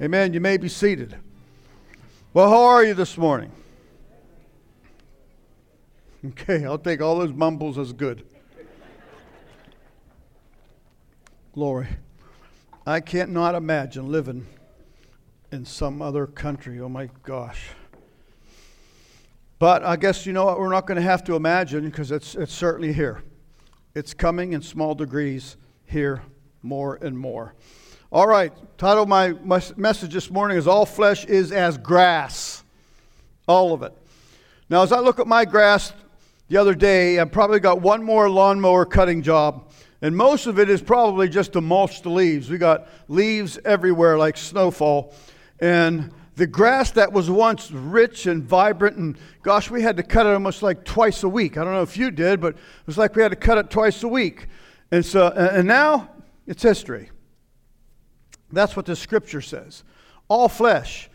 Amen. 0.00 0.32
You 0.32 0.40
may 0.40 0.56
be 0.56 0.68
seated. 0.68 1.14
Well, 2.32 2.48
how 2.48 2.62
are 2.62 2.84
you 2.84 2.94
this 2.94 3.18
morning? 3.18 3.52
Okay, 6.22 6.66
I'll 6.66 6.76
take 6.76 7.00
all 7.00 7.18
those 7.18 7.32
mumbles 7.32 7.78
as 7.78 7.94
good. 7.94 8.26
Glory. 11.54 11.88
I 12.86 13.00
can't 13.00 13.30
not 13.30 13.54
imagine 13.54 14.12
living 14.12 14.46
in 15.50 15.64
some 15.64 16.02
other 16.02 16.26
country. 16.26 16.78
Oh 16.78 16.90
my 16.90 17.08
gosh. 17.22 17.70
But 19.58 19.82
I 19.82 19.96
guess 19.96 20.26
you 20.26 20.34
know 20.34 20.44
what? 20.44 20.60
We're 20.60 20.68
not 20.68 20.86
going 20.86 20.96
to 20.96 21.02
have 21.02 21.24
to 21.24 21.36
imagine 21.36 21.86
because 21.86 22.10
it's, 22.10 22.34
it's 22.34 22.52
certainly 22.52 22.92
here. 22.92 23.22
It's 23.94 24.12
coming 24.12 24.52
in 24.52 24.60
small 24.60 24.94
degrees 24.94 25.56
here 25.86 26.22
more 26.62 26.98
and 27.00 27.18
more. 27.18 27.54
All 28.12 28.26
right, 28.26 28.52
title 28.76 29.06
my, 29.06 29.34
my 29.44 29.62
message 29.76 30.12
this 30.12 30.32
morning 30.32 30.58
is 30.58 30.66
All 30.66 30.84
Flesh 30.84 31.24
is 31.26 31.52
as 31.52 31.78
Grass. 31.78 32.64
All 33.46 33.72
of 33.72 33.84
it. 33.84 33.96
Now, 34.68 34.82
as 34.82 34.90
I 34.90 34.98
look 34.98 35.20
at 35.20 35.28
my 35.28 35.44
grass 35.44 35.92
the 36.48 36.56
other 36.56 36.74
day, 36.74 37.20
I've 37.20 37.30
probably 37.30 37.60
got 37.60 37.82
one 37.82 38.02
more 38.02 38.28
lawnmower 38.28 38.84
cutting 38.84 39.22
job, 39.22 39.70
and 40.02 40.16
most 40.16 40.48
of 40.48 40.58
it 40.58 40.68
is 40.68 40.82
probably 40.82 41.28
just 41.28 41.52
to 41.52 41.60
mulch 41.60 42.02
the 42.02 42.08
leaves. 42.08 42.50
We 42.50 42.58
got 42.58 42.88
leaves 43.06 43.60
everywhere 43.64 44.18
like 44.18 44.36
snowfall. 44.36 45.14
And 45.60 46.10
the 46.34 46.48
grass 46.48 46.90
that 46.92 47.12
was 47.12 47.30
once 47.30 47.70
rich 47.70 48.26
and 48.26 48.42
vibrant, 48.42 48.96
and 48.96 49.16
gosh, 49.44 49.70
we 49.70 49.82
had 49.82 49.96
to 49.98 50.02
cut 50.02 50.26
it 50.26 50.32
almost 50.32 50.64
like 50.64 50.84
twice 50.84 51.22
a 51.22 51.28
week. 51.28 51.56
I 51.56 51.62
don't 51.62 51.74
know 51.74 51.82
if 51.82 51.96
you 51.96 52.10
did, 52.10 52.40
but 52.40 52.54
it 52.54 52.86
was 52.86 52.98
like 52.98 53.14
we 53.14 53.22
had 53.22 53.30
to 53.30 53.36
cut 53.36 53.56
it 53.56 53.70
twice 53.70 54.02
a 54.02 54.08
week. 54.08 54.48
And 54.90 55.06
so, 55.06 55.28
and 55.28 55.68
now 55.68 56.10
it's 56.48 56.64
history. 56.64 57.10
That's 58.52 58.76
what 58.76 58.86
the 58.86 58.96
scripture 58.96 59.40
says. 59.40 59.84
All 60.28 60.48
flesh, 60.48 61.08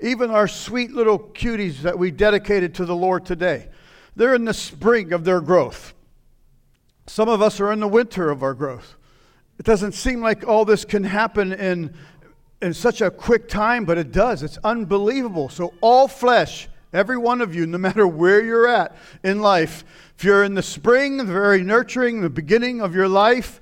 even 0.00 0.30
our 0.30 0.48
sweet 0.48 0.92
little 0.92 1.18
cuties 1.18 1.78
that 1.82 1.98
we 1.98 2.10
dedicated 2.10 2.74
to 2.76 2.84
the 2.84 2.96
Lord 2.96 3.24
today, 3.24 3.68
they're 4.16 4.34
in 4.34 4.44
the 4.44 4.54
spring 4.54 5.12
of 5.12 5.24
their 5.24 5.40
growth. 5.40 5.94
Some 7.06 7.28
of 7.28 7.42
us 7.42 7.60
are 7.60 7.72
in 7.72 7.80
the 7.80 7.88
winter 7.88 8.30
of 8.30 8.42
our 8.42 8.54
growth. 8.54 8.96
It 9.58 9.66
doesn't 9.66 9.92
seem 9.92 10.20
like 10.20 10.46
all 10.46 10.64
this 10.64 10.84
can 10.84 11.04
happen 11.04 11.52
in, 11.52 11.94
in 12.60 12.74
such 12.74 13.00
a 13.00 13.10
quick 13.10 13.48
time, 13.48 13.84
but 13.84 13.98
it 13.98 14.12
does. 14.12 14.42
It's 14.42 14.58
unbelievable. 14.64 15.48
So, 15.48 15.72
all 15.80 16.08
flesh, 16.08 16.68
every 16.92 17.16
one 17.16 17.40
of 17.40 17.54
you, 17.54 17.66
no 17.66 17.78
matter 17.78 18.06
where 18.06 18.44
you're 18.44 18.68
at 18.68 18.96
in 19.22 19.40
life, 19.40 19.84
if 20.16 20.24
you're 20.24 20.44
in 20.44 20.54
the 20.54 20.62
spring, 20.62 21.16
the 21.16 21.24
very 21.24 21.62
nurturing, 21.62 22.20
the 22.20 22.30
beginning 22.30 22.80
of 22.80 22.94
your 22.94 23.08
life, 23.08 23.60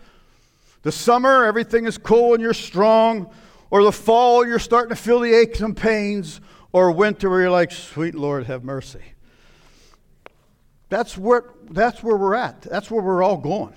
the 0.83 0.93
summer, 0.93 1.45
everything 1.45 1.87
is 1.87 1.99
cool 1.99 2.35
and 2.35 2.43
you're 2.43 2.55
strong. 2.55 3.31
Or 3.71 3.85
the 3.85 3.93
fall, 3.93 4.47
you're 4.47 4.59
starting 4.59 4.91
to 4.91 5.01
feel 5.01 5.21
the 5.21 5.33
aches 5.33 5.61
and 5.61 5.77
pains. 5.77 6.41
Or 6.73 6.93
winter, 6.93 7.29
where 7.29 7.43
you're 7.43 7.51
like, 7.51 7.73
sweet 7.73 8.15
Lord, 8.15 8.47
have 8.47 8.63
mercy. 8.63 9.03
That's 10.89 11.19
where, 11.19 11.45
that's 11.71 12.03
where 12.03 12.17
we're 12.17 12.35
at. 12.35 12.63
That's 12.63 12.91
where 12.91 13.03
we're 13.03 13.23
all 13.23 13.37
going. 13.37 13.75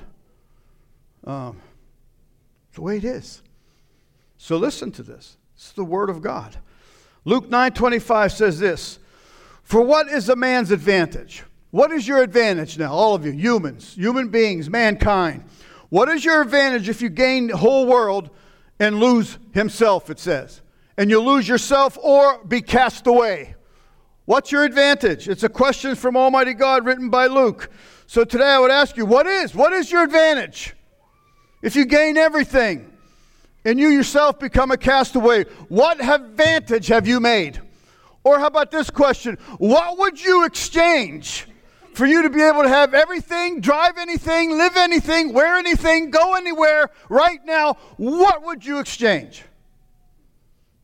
Um, 1.26 1.59
the 2.74 2.81
way 2.81 2.98
it 2.98 3.04
is. 3.04 3.42
So 4.38 4.58
listen 4.58 4.92
to 4.94 5.04
this. 5.04 5.38
It's 5.56 5.72
the 5.72 5.86
Word 5.86 6.09
of 6.09 6.22
God. 6.22 6.58
Luke 7.26 7.50
9:25 7.50 8.31
says 8.31 8.59
this: 8.59 9.00
For 9.64 9.81
what 9.81 10.08
is 10.09 10.28
a 10.30 10.36
man's 10.36 10.72
advantage? 10.72 11.44
What 11.72 11.92
is 11.92 12.08
your 12.08 12.22
advantage 12.22 12.78
now, 12.78 12.92
all 12.92 13.16
of 13.16 13.26
you, 13.26 13.31
humans, 13.31 13.96
human 13.96 14.30
beings, 14.30 14.70
mankind? 14.70 15.46
What 15.94 16.09
is 16.09 16.25
your 16.25 16.41
advantage 16.41 16.89
if 16.89 17.03
you 17.03 17.09
gain 17.09 17.45
the 17.45 17.58
whole 17.58 17.86
world 17.86 18.31
and 18.80 18.99
lose 18.99 19.38
himself, 19.52 20.09
it 20.09 20.17
says? 20.17 20.63
And 20.97 21.08
you 21.11 21.22
lose 21.22 21.47
yourself 21.47 22.00
or 22.02 22.44
be 22.44 22.63
cast 22.63 23.05
away. 23.05 23.53
What's 24.25 24.52
your 24.52 24.63
advantage? 24.63 25.30
It's 25.30 25.44
a 25.44 25.50
question 25.50 25.94
from 25.94 26.17
Almighty 26.17 26.55
God 26.55 26.83
written 26.83 27.11
by 27.11 27.27
Luke. 27.27 27.69
So 28.08 28.23
today 28.23 28.47
I 28.47 28.58
would 28.58 28.72
ask 28.72 28.97
you, 28.97 29.06
what 29.06 29.28
is? 29.28 29.53
What 29.53 29.72
is 29.72 29.91
your 29.91 30.01
advantage? 30.01 30.73
If 31.62 31.75
you 31.75 31.85
gain 31.85 32.18
everything 32.18 32.91
and 33.63 33.78
you 33.78 33.89
yourself 33.89 34.39
become 34.39 34.72
a 34.72 34.78
castaway, 34.78 35.44
what 35.69 36.03
advantage 36.03 36.88
have 36.88 37.07
you 37.07 37.19
made? 37.19 37.62
Or 38.23 38.39
how 38.39 38.47
about 38.47 38.72
this 38.72 38.89
question? 38.89 39.38
What 39.59 40.00
would 40.00 40.19
you 40.19 40.44
exchange 40.45 41.45
for 41.94 42.06
you 42.06 42.24
to 42.24 42.30
be 42.30 42.42
able 42.42 42.64
to 42.64 42.70
have 42.70 42.94
everything, 42.94 43.62
drive 43.62 43.98
anything, 43.98 44.58
live 44.58 44.76
anything, 44.76 45.34
wear 45.34 45.58
anything, 45.58 46.09
go 46.09 46.34
anywhere 46.34 46.90
right 47.09 47.40
now, 47.46 47.76
what 47.98 48.44
would 48.44 48.66
you 48.66 48.80
exchange 48.80 49.44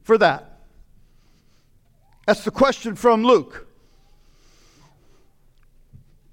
for 0.03 0.17
that? 0.17 0.59
That's 2.25 2.43
the 2.43 2.51
question 2.51 2.95
from 2.95 3.23
Luke. 3.23 3.67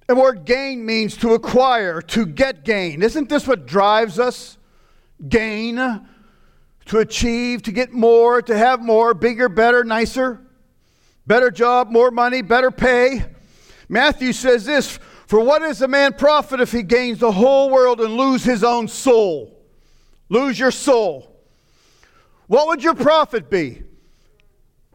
The 0.06 0.14
word 0.14 0.44
gain 0.44 0.84
means 0.86 1.16
to 1.18 1.34
acquire, 1.34 2.00
to 2.00 2.26
get 2.26 2.64
gain. 2.64 3.02
Isn't 3.02 3.28
this 3.28 3.46
what 3.46 3.66
drives 3.66 4.18
us? 4.18 4.56
Gain, 5.28 5.76
to 5.76 6.98
achieve, 6.98 7.62
to 7.62 7.72
get 7.72 7.92
more, 7.92 8.40
to 8.42 8.56
have 8.56 8.82
more, 8.82 9.14
bigger, 9.14 9.48
better, 9.48 9.82
nicer, 9.82 10.40
better 11.26 11.50
job, 11.50 11.90
more 11.90 12.10
money, 12.10 12.42
better 12.42 12.70
pay. 12.70 13.24
Matthew 13.88 14.32
says 14.32 14.64
this 14.64 14.98
For 15.26 15.40
what 15.40 15.62
is 15.62 15.82
a 15.82 15.88
man 15.88 16.14
profit 16.14 16.60
if 16.60 16.72
he 16.72 16.82
gains 16.82 17.18
the 17.18 17.32
whole 17.32 17.70
world 17.70 18.00
and 18.00 18.16
lose 18.16 18.44
his 18.44 18.64
own 18.64 18.88
soul? 18.88 19.52
Lose 20.28 20.58
your 20.58 20.70
soul. 20.70 21.32
What 22.46 22.68
would 22.68 22.82
your 22.82 22.94
profit 22.94 23.50
be? 23.50 23.82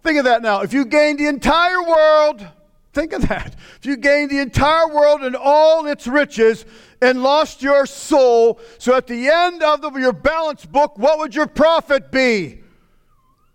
Think 0.03 0.17
of 0.17 0.25
that 0.25 0.41
now. 0.41 0.61
If 0.61 0.73
you 0.73 0.85
gained 0.85 1.19
the 1.19 1.27
entire 1.27 1.81
world, 1.81 2.45
think 2.93 3.13
of 3.13 3.27
that. 3.27 3.55
If 3.77 3.85
you 3.85 3.97
gained 3.97 4.31
the 4.31 4.39
entire 4.39 4.87
world 4.87 5.21
and 5.21 5.35
all 5.35 5.85
its 5.85 6.07
riches 6.07 6.65
and 7.01 7.23
lost 7.23 7.61
your 7.61 7.85
soul, 7.85 8.59
so 8.77 8.95
at 8.95 9.07
the 9.07 9.29
end 9.29 9.63
of 9.63 9.81
the, 9.81 9.91
your 9.99 10.13
balance 10.13 10.65
book, 10.65 10.97
what 10.97 11.19
would 11.19 11.35
your 11.35 11.47
profit 11.47 12.11
be? 12.11 12.61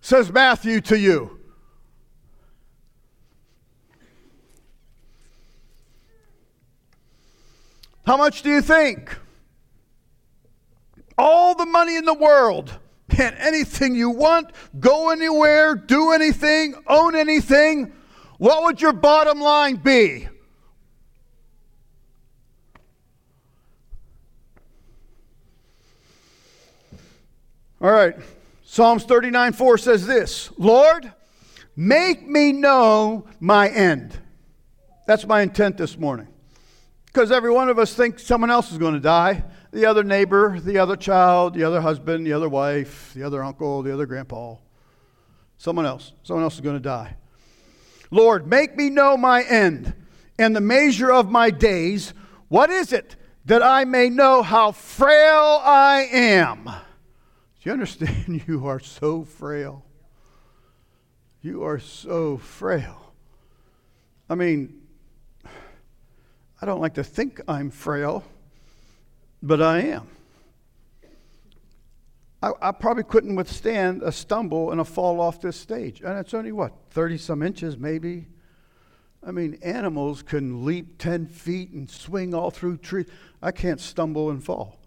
Says 0.00 0.32
Matthew 0.32 0.80
to 0.82 0.98
you. 0.98 1.35
How 8.06 8.16
much 8.16 8.42
do 8.42 8.50
you 8.50 8.62
think? 8.62 9.18
All 11.18 11.56
the 11.56 11.66
money 11.66 11.96
in 11.96 12.04
the 12.04 12.14
world 12.14 12.72
and 13.18 13.36
anything 13.36 13.96
you 13.96 14.10
want, 14.10 14.52
go 14.78 15.10
anywhere, 15.10 15.74
do 15.74 16.12
anything, 16.12 16.74
own 16.86 17.16
anything. 17.16 17.92
What 18.38 18.62
would 18.64 18.80
your 18.80 18.92
bottom 18.92 19.40
line 19.40 19.76
be? 19.76 20.28
All 27.80 27.90
right. 27.90 28.14
Psalms 28.62 29.04
39 29.04 29.52
4 29.52 29.78
says 29.78 30.06
this 30.06 30.50
Lord, 30.58 31.12
make 31.74 32.26
me 32.26 32.52
know 32.52 33.26
my 33.40 33.68
end. 33.68 34.16
That's 35.06 35.26
my 35.26 35.40
intent 35.40 35.76
this 35.76 35.98
morning. 35.98 36.28
Because 37.16 37.32
every 37.32 37.50
one 37.50 37.70
of 37.70 37.78
us 37.78 37.94
thinks 37.94 38.26
someone 38.26 38.50
else 38.50 38.70
is 38.70 38.76
going 38.76 38.92
to 38.92 39.00
die 39.00 39.42
the 39.72 39.86
other 39.86 40.04
neighbor, 40.04 40.60
the 40.60 40.76
other 40.76 40.96
child, 40.96 41.54
the 41.54 41.64
other 41.64 41.80
husband, 41.80 42.26
the 42.26 42.34
other 42.34 42.46
wife, 42.46 43.14
the 43.14 43.22
other 43.22 43.42
uncle, 43.42 43.80
the 43.80 43.90
other 43.90 44.04
grandpa. 44.04 44.56
Someone 45.56 45.86
else. 45.86 46.12
Someone 46.24 46.42
else 46.42 46.56
is 46.56 46.60
going 46.60 46.76
to 46.76 46.82
die. 46.82 47.16
Lord, 48.10 48.46
make 48.46 48.76
me 48.76 48.90
know 48.90 49.16
my 49.16 49.42
end 49.44 49.94
and 50.38 50.54
the 50.54 50.60
measure 50.60 51.10
of 51.10 51.30
my 51.30 51.48
days. 51.48 52.12
What 52.48 52.68
is 52.68 52.92
it 52.92 53.16
that 53.46 53.62
I 53.62 53.86
may 53.86 54.10
know 54.10 54.42
how 54.42 54.72
frail 54.72 55.62
I 55.64 56.08
am? 56.12 56.64
Do 56.64 56.70
you 57.62 57.72
understand? 57.72 58.42
You 58.46 58.66
are 58.66 58.78
so 58.78 59.24
frail. 59.24 59.86
You 61.40 61.64
are 61.64 61.78
so 61.78 62.36
frail. 62.36 63.14
I 64.28 64.34
mean, 64.34 64.82
I 66.60 66.66
don't 66.66 66.80
like 66.80 66.94
to 66.94 67.04
think 67.04 67.40
I'm 67.46 67.70
frail, 67.70 68.24
but 69.42 69.60
I 69.60 69.80
am. 69.80 70.08
I, 72.42 72.52
I, 72.60 72.72
probably 72.72 73.02
couldn't 73.02 73.34
withstand 73.34 74.02
a 74.02 74.12
stumble 74.12 74.70
and 74.70 74.80
a 74.80 74.84
fall 74.84 75.20
off 75.20 75.40
this 75.40 75.56
stage. 75.56 76.00
And 76.02 76.18
it's 76.18 76.34
only 76.34 76.52
what, 76.52 76.72
30 76.90 77.18
some 77.18 77.42
inches 77.42 77.78
maybe? 77.78 78.26
I 79.26 79.32
mean, 79.32 79.58
animals 79.62 80.22
can 80.22 80.64
leap 80.64 80.98
10 80.98 81.26
feet 81.26 81.70
and 81.70 81.90
swing 81.90 82.34
all 82.34 82.50
through 82.50 82.78
trees. 82.78 83.06
I 83.42 83.50
can't 83.50 83.80
stumble 83.80 84.30
and 84.30 84.42
fall 84.42 84.78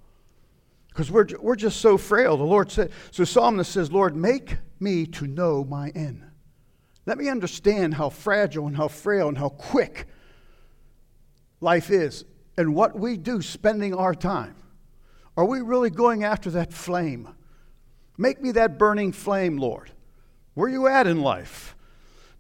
because 0.90 1.12
we're, 1.12 1.28
we're 1.40 1.56
just 1.56 1.82
so 1.82 1.98
frail. 1.98 2.38
The 2.38 2.44
Lord 2.44 2.72
said, 2.72 2.92
so 3.12 3.24
Psalmist 3.24 3.72
says, 3.72 3.92
Lord, 3.92 4.16
make 4.16 4.58
me 4.80 5.06
to 5.08 5.28
know 5.28 5.64
my 5.64 5.90
end. 5.90 6.24
Let 7.06 7.18
me 7.18 7.30
understand 7.30 7.96
how 7.96 8.10
fragile 8.10 8.68
and 8.68 8.78
how 8.78 8.88
frail 8.88 9.28
and 9.28 9.38
how 9.38 9.50
quick 9.50 10.08
life 11.62 11.90
is 11.90 12.26
and 12.58 12.76
what 12.76 12.98
we 12.98 13.18
do 13.18 13.42
spending 13.42 13.94
our 13.94 14.14
time. 14.14 14.56
Are 15.38 15.46
we 15.46 15.62
really 15.62 15.90
going 15.90 16.24
after 16.24 16.50
that 16.52 16.74
flame? 16.74 17.30
Make 18.18 18.42
me 18.42 18.52
that 18.52 18.78
burning 18.78 19.14
flame, 19.14 19.58
Lord. 19.58 19.92
Where 20.54 20.68
are 20.68 20.72
you 20.72 20.88
at 20.88 21.08
in 21.08 21.22
life? 21.22 21.76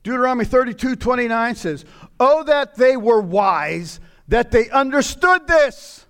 Deuteronomy 0.04 0.46
32 0.46 0.98
29 0.98 1.56
says, 1.56 1.86
Oh, 2.20 2.44
that 2.44 2.76
they 2.76 2.98
were 2.98 3.22
wise, 3.22 4.00
that 4.28 4.52
they 4.52 4.70
understood 4.70 5.48
this. 5.48 6.06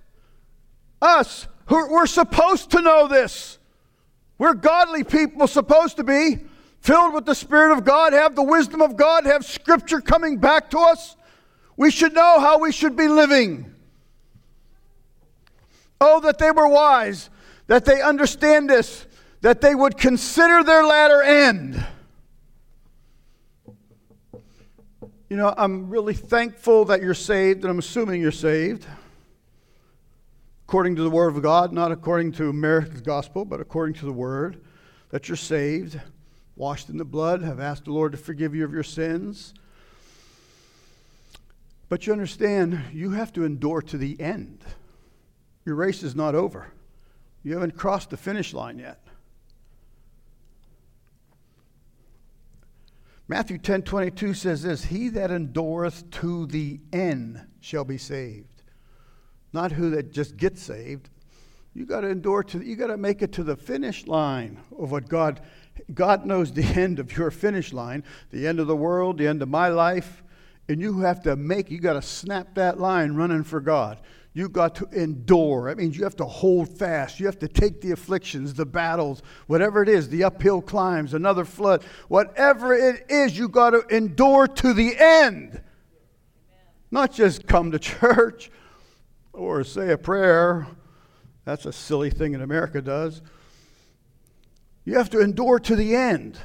Us, 1.02 1.48
who 1.68 1.92
we're 1.92 2.08
supposed 2.08 2.72
to 2.72 2.82
know 2.82 3.08
this. 3.08 3.60
We're 4.40 4.56
godly 4.56 5.04
people, 5.04 5.46
supposed 5.48 5.98
to 5.98 6.04
be, 6.04 6.40
filled 6.80 7.14
with 7.14 7.26
the 7.26 7.36
Spirit 7.36 7.78
of 7.78 7.84
God, 7.84 8.14
have 8.14 8.36
the 8.36 8.44
wisdom 8.44 8.82
of 8.82 8.96
God, 8.96 9.26
have 9.26 9.46
Scripture 9.46 10.02
coming 10.02 10.38
back 10.38 10.70
to 10.72 10.80
us. 10.80 11.16
We 11.80 11.92
should 11.92 12.14
know 12.14 12.42
how 12.42 12.60
we 12.60 12.74
should 12.74 12.98
be 12.98 13.08
living. 13.08 13.74
Oh, 16.02 16.20
that 16.20 16.38
they 16.38 16.52
were 16.52 16.68
wise, 16.68 17.30
that 17.68 17.86
they 17.86 18.02
understand 18.02 18.70
this, 18.70 19.08
that 19.40 19.62
they 19.62 19.74
would 19.74 19.98
consider 19.98 20.62
their 20.62 20.84
latter 20.84 21.22
end. 21.22 21.82
You 25.30 25.38
know, 25.38 25.54
I'm 25.56 25.90
really 25.90 26.14
thankful 26.14 26.84
that 26.84 27.02
you're 27.02 27.14
saved, 27.14 27.62
and 27.62 27.72
I'm 27.72 27.80
assuming 27.80 28.20
you're 28.20 28.34
saved 28.34 28.86
according 30.68 30.98
to 30.98 31.02
the 31.04 31.10
Word 31.10 31.34
of 31.34 31.42
God, 31.42 31.72
not 31.72 31.94
according 31.94 32.34
to 32.34 32.50
America's 32.50 33.00
gospel, 33.00 33.46
but 33.46 33.62
according 33.62 33.96
to 33.96 34.06
the 34.06 34.12
Word, 34.12 34.60
that 35.12 35.30
you're 35.30 35.38
saved, 35.38 35.98
washed 36.58 36.90
in 36.90 36.98
the 36.98 37.06
blood, 37.06 37.42
have 37.42 37.62
asked 37.62 37.86
the 37.86 37.94
Lord 37.94 38.12
to 38.12 38.18
forgive 38.18 38.54
you 38.54 38.66
of 38.66 38.74
your 38.74 38.84
sins. 38.84 39.54
But 41.90 42.06
you 42.06 42.14
understand, 42.14 42.80
you 42.94 43.12
have 43.12 43.34
to 43.34 43.44
endure 43.44 43.82
to 43.82 43.98
the 43.98 44.20
end. 44.22 44.64
Your 45.66 45.76
race 45.76 46.04
is 46.04 46.16
not 46.16 46.36
over. 46.36 46.72
You 47.44 47.54
haven't 47.54 47.76
crossed 47.76 48.12
the 48.12 48.18
finish 48.18 48.54
line 48.54 48.80
yet. 48.80 49.04
Matthew 53.28 53.58
10 53.58 53.84
22 53.84 54.34
says 54.34 54.64
this 54.64 54.86
He 54.86 55.10
that 55.10 55.32
endureth 55.32 56.10
to 56.12 56.46
the 56.46 56.80
end 56.94 57.42
shall 57.60 57.84
be 57.84 57.98
saved 57.98 58.60
not 59.54 59.72
who 59.72 59.90
that 59.92 60.12
just 60.12 60.38
gets 60.38 60.62
saved. 60.62 61.10
You 61.74 61.86
got 61.86 62.02
to 62.02 62.10
endure 62.10 62.44
to, 62.44 62.60
you 62.60 62.76
got 62.76 62.88
to 62.88 62.98
make 62.98 63.22
it 63.22 63.32
to 63.34 63.44
the 63.44 63.56
finish 63.56 64.08
line 64.08 64.60
of 64.78 64.92
what 64.92 65.08
God, 65.08 65.42
God 65.94 66.26
knows 66.26 66.52
the 66.52 66.64
end 66.80 67.00
of 67.00 67.16
your 67.18 67.32
finish 67.32 67.74
line, 67.74 68.04
the 68.32 68.48
end 68.48 68.60
of 68.60 68.68
the 68.68 68.76
world, 68.76 69.18
the 69.18 69.28
end 69.28 69.42
of 69.42 69.50
my 69.50 69.70
life. 69.70 70.24
And 70.70 70.80
you 70.80 71.00
have 71.00 71.24
to 71.24 71.36
make, 71.36 71.72
you 71.72 71.80
got 71.80 71.94
to 71.94 72.02
snap 72.02 72.54
that 72.54 72.80
line 72.80 73.14
running 73.14 73.44
for 73.44 73.60
God. 73.60 74.00
You 74.34 74.48
got 74.48 74.76
to 74.76 74.88
endure. 74.92 75.68
That 75.68 75.78
means 75.78 75.98
you 75.98 76.04
have 76.04 76.16
to 76.18 76.26
hold 76.26 76.70
fast. 76.78 77.20
You 77.20 77.26
have 77.26 77.40
to 77.40 77.48
take 77.48 77.82
the 77.82 77.92
afflictions, 77.92 78.54
the 78.54 78.68
battles, 78.68 79.24
whatever 79.48 79.82
it 79.82 79.90
is, 79.90 80.10
the 80.10 80.24
uphill 80.24 80.62
climbs, 80.62 81.16
another 81.16 81.44
flood, 81.44 81.84
whatever 82.08 82.76
it 82.76 83.08
is, 83.10 83.36
you 83.36 83.50
got 83.50 83.72
to 83.72 83.84
endure 83.88 84.48
to 84.48 84.72
the 84.72 84.96
end. 84.96 85.60
Not 86.92 87.14
just 87.14 87.48
come 87.48 87.72
to 87.72 87.80
church 87.80 88.52
or 89.34 89.64
say 89.64 89.92
a 89.92 89.98
prayer. 89.98 90.68
That's 91.46 91.66
a 91.66 91.74
silly 91.74 92.12
thing 92.12 92.34
in 92.34 92.44
America 92.44 92.80
does. 92.80 93.24
You 94.86 94.98
have 94.98 95.10
to 95.10 95.20
endure 95.20 95.58
to 95.58 95.76
the 95.76 95.96
end, 95.96 96.38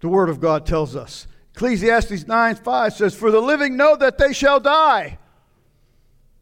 the 0.00 0.08
Word 0.08 0.30
of 0.30 0.40
God 0.40 0.64
tells 0.64 0.96
us. 0.96 1.26
Ecclesiastes 1.58 2.28
9 2.28 2.54
5 2.54 2.92
says, 2.92 3.16
For 3.16 3.32
the 3.32 3.40
living 3.40 3.76
know 3.76 3.96
that 3.96 4.16
they 4.16 4.32
shall 4.32 4.60
die. 4.60 5.18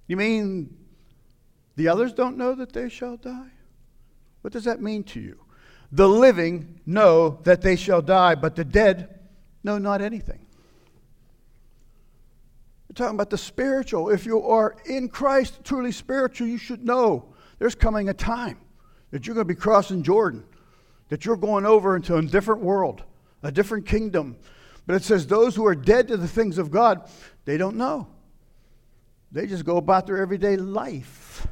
You 0.07 0.19
mean 0.19 0.77
the 1.75 1.89
others 1.89 2.13
don't 2.13 2.37
know 2.37 2.55
that 2.55 2.75
they 2.75 2.91
shall 2.91 3.17
die? 3.17 3.49
What 4.43 4.53
does 4.53 4.65
that 4.65 4.83
mean 4.83 5.05
to 5.05 5.21
you? 5.21 5.41
The 5.91 6.07
living 6.07 6.81
know 6.85 7.41
that 7.45 7.63
they 7.63 7.77
shall 7.77 8.03
die, 8.03 8.35
but 8.35 8.57
the 8.57 8.65
dead 8.65 9.21
know 9.65 9.79
not 9.79 10.03
anything 10.03 10.45
We're 12.87 12.95
talking 12.95 13.15
about 13.15 13.31
the 13.31 13.39
spiritual. 13.39 14.11
If 14.11 14.27
you 14.27 14.43
are 14.43 14.77
in 14.85 15.09
Christ, 15.09 15.61
truly 15.65 15.93
spiritual, 15.93 16.47
you 16.47 16.59
should 16.59 16.85
know 16.85 17.33
there's 17.59 17.75
coming 17.75 18.11
a 18.11 18.15
time 18.15 18.59
that 19.13 19.27
you're 19.27 19.35
going 19.35 19.49
to 19.49 19.55
be 19.55 19.59
crossing 19.59 20.03
Jordan, 20.03 20.45
that 21.09 21.25
you're 21.25 21.39
going 21.39 21.65
over 21.65 21.97
into 21.97 22.17
a 22.17 22.23
different 22.23 22.61
world, 22.61 23.03
a 23.43 23.51
different 23.51 23.87
kingdom. 23.87 24.37
But 24.87 24.97
it 24.97 25.03
says 25.03 25.27
those 25.27 25.57
who 25.57 25.67
are 25.67 25.75
dead 25.75 26.09
to 26.09 26.17
the 26.17 26.29
things 26.29 26.59
of 26.59 26.71
God, 26.71 27.09
they 27.45 27.57
don't 27.57 27.77
know. 27.77 28.09
They 29.33 29.47
just 29.47 29.65
go 29.65 29.77
about 29.77 30.07
their 30.07 30.19
everyday 30.19 30.57
life. 30.57 31.47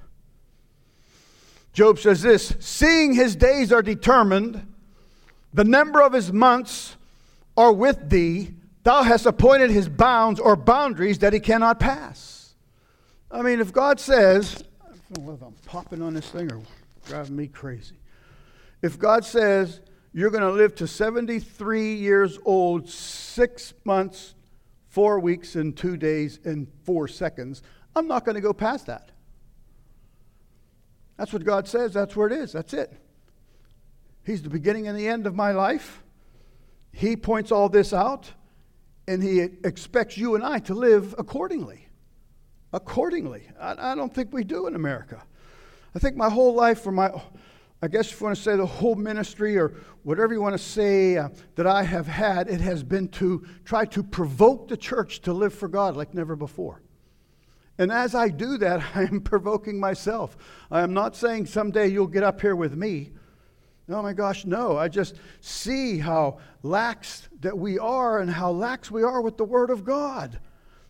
Job 1.73 1.99
says 1.99 2.23
this 2.23 2.55
Seeing 2.61 3.15
his 3.15 3.35
days 3.35 3.73
are 3.73 3.83
determined, 3.83 4.73
the 5.53 5.65
number 5.65 6.01
of 6.01 6.13
his 6.13 6.33
months 6.33 6.97
are 7.57 7.73
with 7.73 8.11
thee, 8.11 8.55
Thou 8.85 9.03
hast 9.03 9.25
appointed 9.25 9.71
his 9.71 9.89
bounds 9.89 10.39
or 10.39 10.57
boundaries 10.57 11.19
that 11.21 11.33
he 11.33 11.41
cannot 11.41 11.81
pass. 11.81 12.55
I 13.31 13.41
mean, 13.41 13.59
if 13.59 13.73
God 13.73 13.99
says, 13.99 14.63
I 14.83 14.93
don't 15.15 15.27
know 15.27 15.33
if 15.33 15.43
I'm 15.43 15.55
popping 15.65 16.03
on 16.03 16.13
this 16.13 16.29
thing 16.29 16.53
or 16.53 16.61
driving 17.07 17.35
me 17.35 17.49
crazy. 17.49 17.97
If 18.83 18.99
God 18.99 19.25
says, 19.25 19.81
you're 20.15 20.31
going 20.31 20.45
to 20.45 20.53
live 20.53 20.77
to 20.77 20.87
73 20.87 21.95
years 21.95 22.39
old, 22.45 22.89
six 22.89 23.75
months, 23.85 24.37
four 24.87 25.19
weeks, 25.19 25.57
and 25.57 25.77
two 25.77 25.97
days, 25.97 26.39
and 26.45 26.69
four 26.85 27.09
seconds, 27.09 27.63
I'm 27.97 28.07
not 28.07 28.25
going 28.25 28.37
to 28.37 28.41
go 28.41 28.53
past 28.53 28.87
that. 28.87 29.11
That's 31.17 31.33
what 31.33 31.45
God 31.45 31.67
says. 31.67 31.93
That's 31.93 32.15
where 32.15 32.29
it 32.29 32.33
is. 32.33 32.53
That's 32.53 32.73
it. 32.73 32.93
He's 34.25 34.41
the 34.41 34.51
beginning 34.51 34.87
and 34.87 34.97
the 34.97 35.09
end 35.09 35.27
of 35.27 35.35
my 35.35 35.51
life. 35.51 36.03
He 36.93 37.17
points 37.17 37.51
all 37.51 37.69
this 37.69 37.93
out 37.93 38.31
and 39.09 39.21
he 39.21 39.41
expects 39.41 40.17
you 40.17 40.37
and 40.37 40.45
I 40.45 40.61
to 40.61 40.75
live 40.75 41.15
accordingly. 41.19 41.89
Accordingly. 42.73 43.49
I, 43.61 43.93
I, 43.93 43.95
don't 43.97 44.15
think 44.15 44.33
we 44.33 44.45
do 44.45 44.69
in 44.69 44.77
America. 44.77 45.23
I 45.95 45.99
think 45.99 46.17
my 46.17 46.31
whole 46.31 46.55
life, 46.55 46.81
for 46.81 46.93
my, 46.93 47.11
I 47.85 47.87
guess 47.89 48.11
if 48.11 48.19
you 48.19 48.25
want 48.25 48.39
to 48.39 48.43
say 48.43 48.57
the 48.57 48.65
whole 48.65 48.95
ministry 48.95 49.59
or 49.59 49.75
whatever 50.05 50.33
you 50.33 50.41
want 50.41 50.55
to 50.55 50.65
say 50.65 51.19
uh, 51.19 51.29
that 51.55 51.67
I 51.67 51.83
have 51.83 52.07
had, 52.07 52.49
it 52.49 52.63
has 52.63 52.83
been 52.83 53.09
to 53.09 53.47
try 53.67 53.85
to 53.85 54.03
provoke 54.03 54.69
the 54.69 54.77
church 54.79 55.21
to 55.21 55.35
live 55.35 55.53
for 55.53 55.69
God 55.69 55.95
like 55.95 56.15
never 56.15 56.35
before. 56.35 56.81
And 57.77 57.93
as 57.93 58.15
I 58.15 58.29
do 58.31 58.57
that, 58.57 58.83
I 58.95 59.03
am 59.03 59.21
provoking 59.21 59.79
myself. 59.79 60.39
I 60.71 60.81
am 60.81 60.95
not 60.95 61.15
saying 61.15 61.45
someday 61.45 61.89
you'll 61.89 62.07
get 62.07 62.23
up 62.23 62.41
here 62.41 62.57
with 62.57 62.75
me. 62.75 63.13
Oh 63.91 64.01
my 64.01 64.15
gosh, 64.15 64.47
no. 64.47 64.79
I 64.79 64.89
just 64.89 65.17
see 65.43 65.99
how 65.99 66.39
lax 66.63 67.29
that 67.41 67.59
we 67.59 67.79
are 67.79 68.21
and 68.21 68.31
how 68.31 68.51
lax 68.51 68.91
we 68.91 69.03
are 69.03 69.21
with 69.21 69.37
the 69.37 69.45
Word 69.45 69.69
of 69.69 69.85
God. 69.85 70.41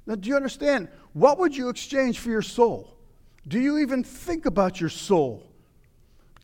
Now, 0.06 0.14
do 0.14 0.28
you 0.28 0.36
understand? 0.36 0.88
What 1.12 1.40
would 1.40 1.56
you 1.56 1.70
exchange 1.70 2.20
for 2.20 2.30
your 2.30 2.40
soul? 2.40 2.96
Do 3.48 3.58
you 3.58 3.78
even 3.78 4.04
think 4.04 4.46
about 4.46 4.80
your 4.80 4.90
soul? 4.90 5.50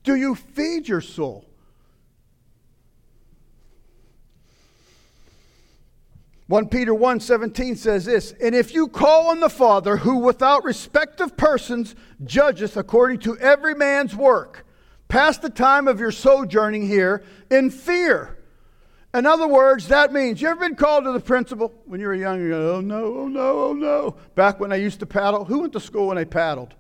Do 0.03 0.15
you 0.15 0.35
feed 0.35 0.89
your 0.89 1.01
soul? 1.01 1.47
One 6.51 6.67
Peter 6.67 6.93
1:17 6.93 7.77
says 7.77 8.07
this, 8.07 8.33
and 8.43 8.57
if 8.57 8.75
you 8.75 8.89
call 8.89 9.31
on 9.31 9.39
the 9.39 9.49
Father 9.49 9.99
who 9.99 10.17
without 10.17 10.65
respect 10.65 11.21
of 11.21 11.37
persons 11.37 11.95
judgeth 12.25 12.77
according 12.77 13.21
to 13.21 13.39
every 13.39 13.75
man's 13.75 14.17
work, 14.17 14.67
pass 15.07 15.39
the 15.39 15.49
time 15.49 15.87
of 15.87 16.01
your 16.01 16.11
sojourning 16.11 16.89
here 16.89 17.23
in 17.53 17.71
fear. 17.71 18.37
In 19.15 19.27
other 19.27 19.47
words, 19.47 19.87
that 19.89 20.13
means 20.13 20.43
you 20.43 20.49
ever 20.49 20.59
been 20.59 20.75
called 20.75 21.05
to 21.05 21.13
the 21.13 21.21
principal 21.21 21.73
when 21.85 22.01
you 22.01 22.09
were 22.09 22.15
young? 22.15 22.41
You 22.41 22.49
go, 22.49 22.75
oh 22.75 22.81
no, 22.81 23.05
oh 23.19 23.29
no, 23.29 23.65
oh 23.67 23.73
no. 23.73 24.17
Back 24.35 24.59
when 24.59 24.73
I 24.73 24.77
used 24.77 24.99
to 25.01 25.07
paddle, 25.07 25.45
who 25.45 25.61
went 25.61 25.73
to 25.75 25.81
school 25.81 26.09
when 26.09 26.17
they 26.17 26.25
paddled? 26.25 26.75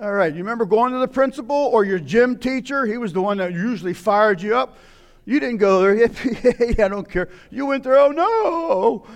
All 0.00 0.12
right, 0.12 0.32
you 0.32 0.38
remember 0.38 0.64
going 0.64 0.92
to 0.92 1.00
the 1.00 1.08
principal 1.08 1.56
or 1.56 1.84
your 1.84 1.98
gym 1.98 2.38
teacher? 2.38 2.86
He 2.86 2.98
was 2.98 3.12
the 3.12 3.20
one 3.20 3.38
that 3.38 3.52
usually 3.52 3.94
fired 3.94 4.40
you 4.40 4.56
up. 4.56 4.78
You 5.24 5.40
didn't 5.40 5.56
go 5.56 5.82
there. 5.82 6.08
I 6.84 6.88
don't 6.88 7.08
care. 7.08 7.28
You 7.50 7.66
went 7.66 7.82
there, 7.82 7.98
oh 7.98 8.10
no. 8.10 9.06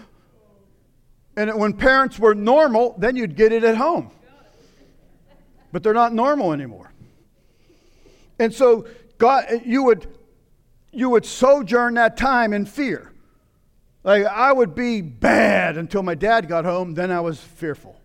And 1.36 1.56
when 1.58 1.72
parents 1.74 2.18
were 2.18 2.34
normal, 2.34 2.96
then 2.98 3.14
you'd 3.14 3.36
get 3.36 3.52
it 3.52 3.62
at 3.62 3.76
home. 3.76 4.10
But 5.70 5.84
they're 5.84 5.94
not 5.94 6.12
normal 6.12 6.52
anymore. 6.52 6.92
And 8.40 8.52
so 8.52 8.86
God, 9.18 9.62
you 9.64 9.84
would, 9.84 10.06
you 10.90 11.08
would 11.10 11.24
sojourn 11.24 11.94
that 11.94 12.16
time 12.16 12.52
in 12.52 12.66
fear. 12.66 13.12
Like 14.02 14.24
I 14.24 14.52
would 14.52 14.74
be 14.74 15.00
bad 15.00 15.78
until 15.78 16.02
my 16.02 16.16
dad 16.16 16.48
got 16.48 16.64
home, 16.64 16.94
then 16.94 17.12
I 17.12 17.20
was 17.20 17.40
fearful. 17.40 18.01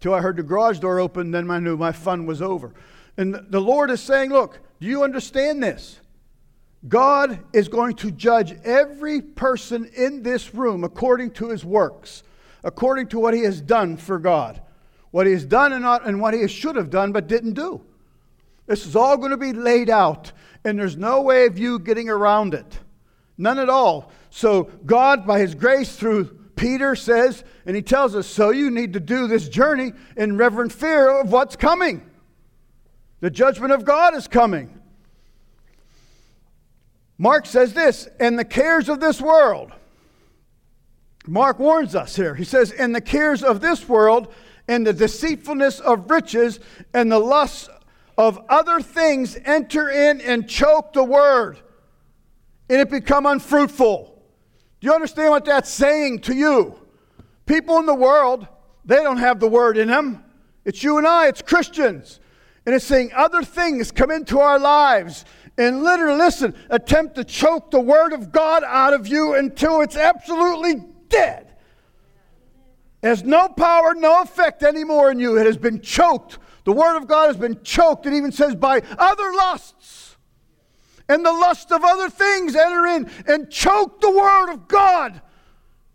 Till 0.00 0.14
I 0.14 0.20
heard 0.20 0.36
the 0.36 0.42
garage 0.42 0.78
door 0.78 0.98
open, 0.98 1.30
then 1.30 1.50
I 1.50 1.58
knew 1.58 1.76
my 1.76 1.92
fun 1.92 2.26
was 2.26 2.40
over. 2.40 2.72
And 3.16 3.34
the 3.50 3.60
Lord 3.60 3.90
is 3.90 4.00
saying, 4.00 4.30
Look, 4.30 4.58
do 4.80 4.86
you 4.86 5.04
understand 5.04 5.62
this? 5.62 6.00
God 6.88 7.40
is 7.52 7.68
going 7.68 7.96
to 7.96 8.10
judge 8.10 8.52
every 8.64 9.20
person 9.20 9.90
in 9.94 10.22
this 10.22 10.54
room 10.54 10.82
according 10.82 11.32
to 11.32 11.50
his 11.50 11.64
works, 11.64 12.22
according 12.64 13.08
to 13.08 13.18
what 13.18 13.34
he 13.34 13.42
has 13.42 13.60
done 13.60 13.98
for 13.98 14.18
God, 14.18 14.62
what 15.10 15.26
he 15.26 15.32
has 15.32 15.44
done 15.44 15.74
and, 15.74 15.82
not, 15.82 16.06
and 16.06 16.20
what 16.20 16.32
he 16.32 16.46
should 16.48 16.76
have 16.76 16.88
done 16.88 17.12
but 17.12 17.26
didn't 17.26 17.52
do. 17.52 17.82
This 18.66 18.86
is 18.86 18.96
all 18.96 19.18
going 19.18 19.32
to 19.32 19.36
be 19.36 19.52
laid 19.52 19.90
out, 19.90 20.32
and 20.64 20.78
there's 20.78 20.96
no 20.96 21.20
way 21.20 21.44
of 21.44 21.58
you 21.58 21.78
getting 21.78 22.08
around 22.08 22.54
it. 22.54 22.78
None 23.36 23.58
at 23.58 23.68
all. 23.68 24.12
So, 24.30 24.64
God, 24.86 25.26
by 25.26 25.40
His 25.40 25.54
grace 25.54 25.96
through 25.96 26.38
Peter, 26.60 26.94
says, 26.94 27.42
and 27.64 27.74
He 27.74 27.80
tells 27.80 28.14
us, 28.14 28.26
so 28.26 28.50
you 28.50 28.70
need 28.70 28.92
to 28.92 29.00
do 29.00 29.26
this 29.26 29.48
journey 29.48 29.94
in 30.14 30.36
reverent 30.36 30.70
fear 30.70 31.08
of 31.08 31.32
what's 31.32 31.56
coming. 31.56 32.02
The 33.20 33.30
judgment 33.30 33.72
of 33.72 33.86
God 33.86 34.14
is 34.14 34.28
coming. 34.28 34.78
Mark 37.16 37.46
says 37.46 37.72
this, 37.72 38.06
and 38.20 38.38
the 38.38 38.44
cares 38.44 38.90
of 38.90 39.00
this 39.00 39.22
world. 39.22 39.72
Mark 41.26 41.58
warns 41.58 41.94
us 41.94 42.14
here. 42.14 42.34
He 42.34 42.44
says, 42.44 42.72
and 42.72 42.94
the 42.94 43.00
cares 43.00 43.42
of 43.42 43.62
this 43.62 43.88
world, 43.88 44.30
and 44.68 44.86
the 44.86 44.92
deceitfulness 44.92 45.80
of 45.80 46.10
riches, 46.10 46.60
and 46.92 47.10
the 47.10 47.18
lusts 47.18 47.70
of 48.18 48.38
other 48.50 48.82
things 48.82 49.38
enter 49.46 49.88
in 49.88 50.20
and 50.20 50.46
choke 50.46 50.92
the 50.92 51.04
word, 51.04 51.58
and 52.68 52.82
it 52.82 52.90
become 52.90 53.24
unfruitful. 53.24 54.19
Do 54.80 54.86
you 54.86 54.94
understand 54.94 55.30
what 55.30 55.44
that's 55.44 55.70
saying 55.70 56.20
to 56.20 56.34
you? 56.34 56.74
People 57.46 57.78
in 57.78 57.86
the 57.86 57.94
world, 57.94 58.46
they 58.84 58.96
don't 58.96 59.18
have 59.18 59.40
the 59.40 59.48
word 59.48 59.76
in 59.76 59.88
them. 59.88 60.24
It's 60.64 60.82
you 60.82 60.98
and 60.98 61.06
I, 61.06 61.28
it's 61.28 61.42
Christians. 61.42 62.20
And 62.64 62.74
it's 62.74 62.84
saying 62.84 63.10
other 63.14 63.42
things 63.42 63.90
come 63.90 64.10
into 64.10 64.38
our 64.38 64.58
lives 64.58 65.24
and 65.58 65.82
literally, 65.82 66.16
listen, 66.16 66.54
attempt 66.70 67.16
to 67.16 67.24
choke 67.24 67.70
the 67.70 67.80
word 67.80 68.14
of 68.14 68.32
God 68.32 68.64
out 68.64 68.94
of 68.94 69.06
you 69.06 69.34
until 69.34 69.82
it's 69.82 69.96
absolutely 69.96 70.82
dead. 71.08 71.52
It 73.02 73.08
has 73.08 73.24
no 73.24 73.48
power, 73.48 73.94
no 73.94 74.22
effect 74.22 74.62
anymore 74.62 75.10
in 75.10 75.18
you. 75.18 75.38
It 75.38 75.44
has 75.44 75.58
been 75.58 75.80
choked. 75.80 76.38
The 76.64 76.72
word 76.72 76.96
of 76.96 77.06
God 77.06 77.26
has 77.26 77.36
been 77.36 77.62
choked. 77.62 78.06
It 78.06 78.14
even 78.14 78.32
says 78.32 78.54
by 78.54 78.82
other 78.98 79.32
lusts. 79.34 79.99
And 81.10 81.26
the 81.26 81.32
lust 81.32 81.72
of 81.72 81.82
other 81.82 82.08
things 82.08 82.54
enter 82.54 82.86
in 82.86 83.10
and 83.26 83.50
choke 83.50 84.00
the 84.00 84.12
word 84.12 84.52
of 84.52 84.68
God. 84.68 85.20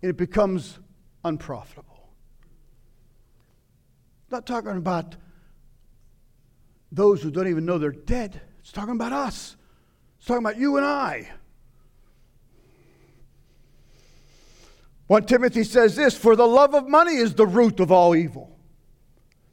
And 0.01 0.09
it 0.09 0.17
becomes 0.17 0.77
unprofitable. 1.23 2.09
not 4.29 4.45
talking 4.45 4.75
about 4.75 5.15
those 6.91 7.21
who 7.21 7.31
don't 7.31 7.47
even 7.47 7.65
know 7.65 7.77
they're 7.77 7.93
dead. 7.93 8.41
It's 8.59 8.73
talking 8.73 8.95
about 8.95 9.13
us. 9.13 9.55
It's 10.17 10.27
talking 10.27 10.43
about 10.43 10.57
you 10.57 10.75
and 10.75 10.85
I. 10.85 11.29
1 15.07 15.25
Timothy 15.27 15.63
says 15.63 15.95
this 15.95 16.17
For 16.17 16.35
the 16.35 16.45
love 16.45 16.75
of 16.75 16.89
money 16.89 17.15
is 17.15 17.35
the 17.35 17.47
root 17.47 17.79
of 17.79 17.89
all 17.89 18.17
evil. 18.17 18.54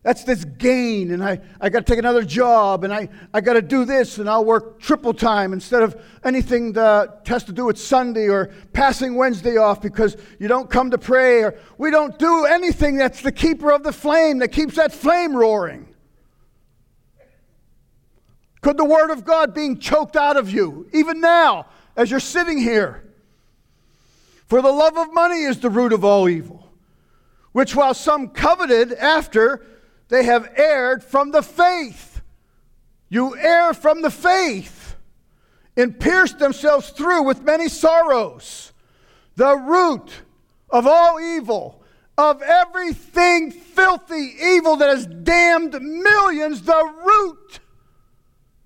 That's 0.03 0.25
this 0.25 0.45
gain, 0.45 1.13
and 1.13 1.23
I, 1.23 1.41
I 1.61 1.69
got 1.69 1.87
to 1.87 1.93
take 1.93 2.01
another 2.01 2.25
job, 2.25 2.83
and 2.83 2.93
I, 2.93 3.09
I 3.33 3.41
got 3.41 3.53
to 3.53 3.63
do 3.63 3.85
this, 3.85 4.19
and 4.19 4.29
I'll 4.29 4.45
work 4.45 4.81
triple 4.81 5.15
time 5.15 5.53
instead 5.53 5.85
of 5.85 6.01
anything 6.25 6.73
that 6.73 7.23
has 7.27 7.45
to 7.45 7.53
do 7.53 7.67
with 7.67 7.79
Sunday 7.79 8.29
or 8.29 8.47
passing 8.73 9.15
Wednesday 9.15 9.59
off 9.59 9.81
because 9.81 10.17
you 10.41 10.49
don't 10.49 10.69
come 10.69 10.91
to 10.91 10.99
pray, 10.99 11.45
or 11.45 11.55
we 11.79 11.93
don't 11.93 12.19
do 12.19 12.47
anything 12.47 12.97
that's 12.97 13.23
the 13.23 13.31
keeper 13.31 13.71
of 13.71 13.85
the 13.85 13.93
flame, 13.93 14.39
that 14.39 14.49
keeps 14.49 14.75
that 14.75 14.93
flame 14.93 15.37
roaring. 15.37 15.87
Could 18.61 18.79
the 18.79 18.85
Word 18.85 19.11
of 19.11 19.25
God 19.25 19.55
being 19.55 19.79
choked 19.79 20.17
out 20.17 20.37
of 20.37 20.51
you, 20.51 20.89
even 20.93 21.21
now, 21.21 21.67
as 21.97 22.11
you're 22.11 22.19
sitting 22.19 22.59
here? 22.59 23.05
For 24.49 24.61
the 24.61 24.73
love 24.73 24.99
of 24.99 25.15
money 25.15 25.43
is 25.45 25.61
the 25.61 25.71
root 25.71 25.93
of 25.93 26.05
all 26.05 26.29
evil, 26.29 26.73
which 27.53 27.77
while 27.77 27.95
some 27.95 28.31
coveted 28.31 28.93
after, 28.95 29.65
they 30.13 30.25
have 30.25 30.53
erred 30.57 31.03
from 31.03 31.31
the 31.31 31.41
faith. 31.41 32.21
You 33.09 33.35
err 33.35 33.73
from 33.73 34.03
the 34.03 34.11
faith 34.11 34.95
and 35.75 35.99
pierced 35.99 36.39
themselves 36.39 36.91
through 36.91 37.23
with 37.23 37.41
many 37.41 37.71
sorrows. 37.71 38.75
The 39.37 39.57
root 39.57 40.11
of 40.69 40.87
all 40.87 41.19
evil, 41.19 41.83
of 42.19 42.43
everything 42.43 43.53
filthy, 43.53 44.35
evil 44.39 44.77
that 44.77 44.91
has 44.91 45.07
damned 45.07 45.81
millions, 45.81 46.61
the 46.61 46.93
root 47.07 47.61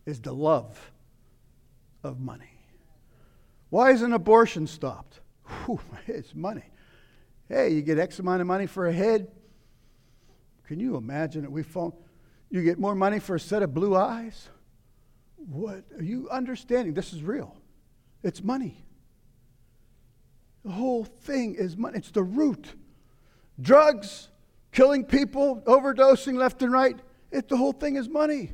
is 0.05 0.21
the 0.21 0.33
love 0.33 0.91
of 2.03 2.19
money. 2.19 2.59
Why 3.71 3.93
isn't 3.93 4.13
abortion 4.13 4.67
stopped? 4.67 5.21
Whew, 5.65 5.79
it's 6.09 6.35
money. 6.35 6.65
Hey, 7.49 7.69
you 7.69 7.83
get 7.83 8.01
X 8.01 8.19
amount 8.19 8.41
of 8.41 8.49
money 8.49 8.67
for 8.67 8.89
a 8.89 8.93
head. 8.93 9.29
Can 10.67 10.81
you 10.81 10.97
imagine 10.97 11.43
that 11.43 11.53
we 11.53 11.63
fall? 11.63 11.99
You 12.51 12.63
get 12.63 12.79
more 12.79 12.95
money 12.95 13.19
for 13.19 13.37
a 13.37 13.41
set 13.41 13.63
of 13.63 13.75
blue 13.75 13.97
eyes? 13.97 14.49
What 15.37 15.85
are 15.97 16.03
you 16.03 16.29
understanding? 16.31 16.95
This 16.95 17.13
is 17.13 17.23
real. 17.23 17.57
It's 18.23 18.43
money. 18.43 18.85
The 20.65 20.73
whole 20.73 21.05
thing 21.05 21.55
is 21.55 21.77
money. 21.77 21.99
It's 21.99 22.11
the 22.11 22.23
root. 22.25 22.75
Drugs, 23.61 24.29
killing 24.73 25.05
people, 25.05 25.63
overdosing 25.67 26.35
left 26.35 26.63
and 26.63 26.73
right. 26.73 26.99
It, 27.31 27.49
the 27.49 27.57
whole 27.57 27.73
thing 27.73 27.97
is 27.97 28.09
money. 28.09 28.53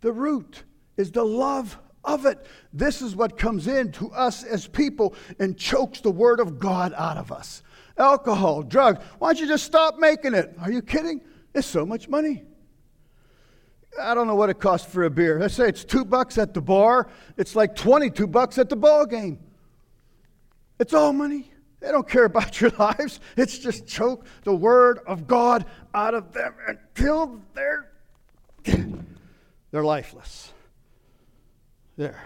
The 0.00 0.12
root 0.12 0.62
is 0.96 1.10
the 1.10 1.24
love 1.24 1.78
of 2.04 2.26
it. 2.26 2.46
This 2.72 3.02
is 3.02 3.16
what 3.16 3.36
comes 3.36 3.66
in 3.66 3.92
to 3.92 4.10
us 4.12 4.44
as 4.44 4.66
people 4.66 5.14
and 5.38 5.56
chokes 5.56 6.00
the 6.00 6.10
word 6.10 6.40
of 6.40 6.58
God 6.58 6.94
out 6.96 7.16
of 7.16 7.32
us. 7.32 7.62
Alcohol, 7.98 8.62
drugs. 8.62 9.02
Why 9.18 9.32
don't 9.32 9.40
you 9.40 9.48
just 9.48 9.64
stop 9.64 9.98
making 9.98 10.34
it? 10.34 10.54
Are 10.60 10.70
you 10.70 10.82
kidding? 10.82 11.20
It's 11.54 11.66
so 11.66 11.84
much 11.84 12.08
money. 12.08 12.44
I 14.00 14.14
don't 14.14 14.26
know 14.26 14.36
what 14.36 14.50
it 14.50 14.60
costs 14.60 14.90
for 14.90 15.04
a 15.04 15.10
beer. 15.10 15.38
Let's 15.40 15.54
say 15.54 15.68
it's 15.68 15.84
two 15.84 16.04
bucks 16.04 16.38
at 16.38 16.54
the 16.54 16.60
bar. 16.60 17.08
It's 17.36 17.56
like 17.56 17.74
22 17.74 18.26
bucks 18.26 18.58
at 18.58 18.68
the 18.68 18.76
ball 18.76 19.04
game. 19.04 19.38
It's 20.78 20.94
all 20.94 21.12
money. 21.12 21.50
They 21.80 21.90
don't 21.90 22.08
care 22.08 22.24
about 22.24 22.60
your 22.60 22.70
lives. 22.78 23.20
It's 23.36 23.58
just 23.58 23.86
choke 23.86 24.26
the 24.44 24.54
word 24.54 25.00
of 25.06 25.26
God 25.26 25.66
out 25.94 26.14
of 26.14 26.32
them 26.32 26.54
until 26.66 27.42
they're 27.54 27.90
they're 29.70 29.84
lifeless. 29.84 30.52
There. 31.96 32.22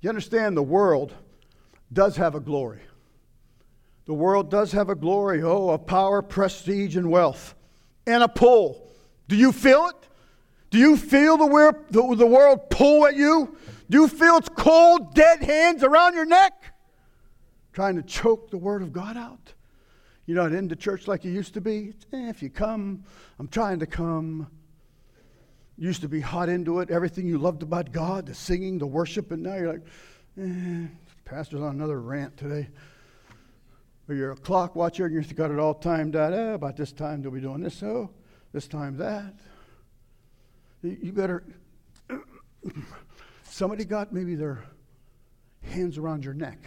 You 0.00 0.08
understand 0.08 0.56
the 0.56 0.62
world 0.62 1.14
does 1.92 2.16
have 2.16 2.34
a 2.34 2.40
glory. 2.40 2.80
The 4.06 4.14
world 4.14 4.50
does 4.50 4.72
have 4.72 4.88
a 4.88 4.94
glory, 4.94 5.42
oh, 5.42 5.70
of 5.70 5.86
power, 5.86 6.22
prestige, 6.22 6.96
and 6.96 7.10
wealth, 7.10 7.54
and 8.06 8.22
a 8.22 8.28
pull. 8.28 8.90
Do 9.28 9.36
you 9.36 9.52
feel 9.52 9.86
it? 9.86 10.08
Do 10.70 10.78
you 10.78 10.96
feel 10.96 11.36
the, 11.36 11.76
the, 11.90 12.16
the 12.16 12.26
world 12.26 12.70
pull 12.70 13.06
at 13.06 13.14
you? 13.14 13.56
Do 13.90 14.00
you 14.00 14.08
feel 14.08 14.38
its 14.38 14.48
cold, 14.48 15.14
dead 15.14 15.42
hands 15.42 15.84
around 15.84 16.14
your 16.14 16.24
neck? 16.24 16.52
Trying 17.72 17.96
to 17.96 18.02
choke 18.02 18.50
the 18.50 18.58
word 18.58 18.82
of 18.82 18.92
God 18.92 19.16
out? 19.16 19.52
You're 20.26 20.42
not 20.42 20.52
into 20.52 20.76
church 20.76 21.06
like 21.06 21.24
you 21.24 21.30
used 21.30 21.54
to 21.54 21.60
be? 21.60 21.92
Eh, 22.12 22.28
if 22.28 22.42
you 22.42 22.50
come, 22.50 23.04
I'm 23.38 23.48
trying 23.48 23.80
to 23.80 23.86
come 23.86 24.48
used 25.78 26.02
to 26.02 26.08
be 26.08 26.20
hot 26.20 26.48
into 26.48 26.80
it, 26.80 26.90
everything 26.90 27.26
you 27.26 27.38
loved 27.38 27.62
about 27.62 27.92
God, 27.92 28.26
the 28.26 28.34
singing, 28.34 28.78
the 28.78 28.86
worship, 28.86 29.32
and 29.32 29.42
now 29.42 29.56
you're 29.56 29.72
like, 29.72 29.86
eh, 30.40 30.86
pastor's 31.24 31.60
on 31.60 31.74
another 31.74 32.00
rant 32.00 32.36
today. 32.36 32.68
Or 34.12 34.14
you're 34.14 34.32
a 34.32 34.36
clock 34.36 34.76
watcher 34.76 35.06
and 35.06 35.14
you've 35.14 35.34
got 35.34 35.50
it 35.50 35.58
all 35.58 35.72
timed 35.72 36.16
out. 36.16 36.34
Eh, 36.34 36.52
about 36.52 36.76
this 36.76 36.92
time 36.92 37.22
they'll 37.22 37.30
be 37.30 37.40
doing 37.40 37.62
this, 37.62 37.74
so 37.74 38.10
this 38.52 38.68
time 38.68 38.98
that. 38.98 39.32
You 40.82 41.14
better. 41.14 41.42
Somebody 43.44 43.86
got 43.86 44.12
maybe 44.12 44.34
their 44.34 44.64
hands 45.62 45.96
around 45.96 46.26
your 46.26 46.34
neck. 46.34 46.58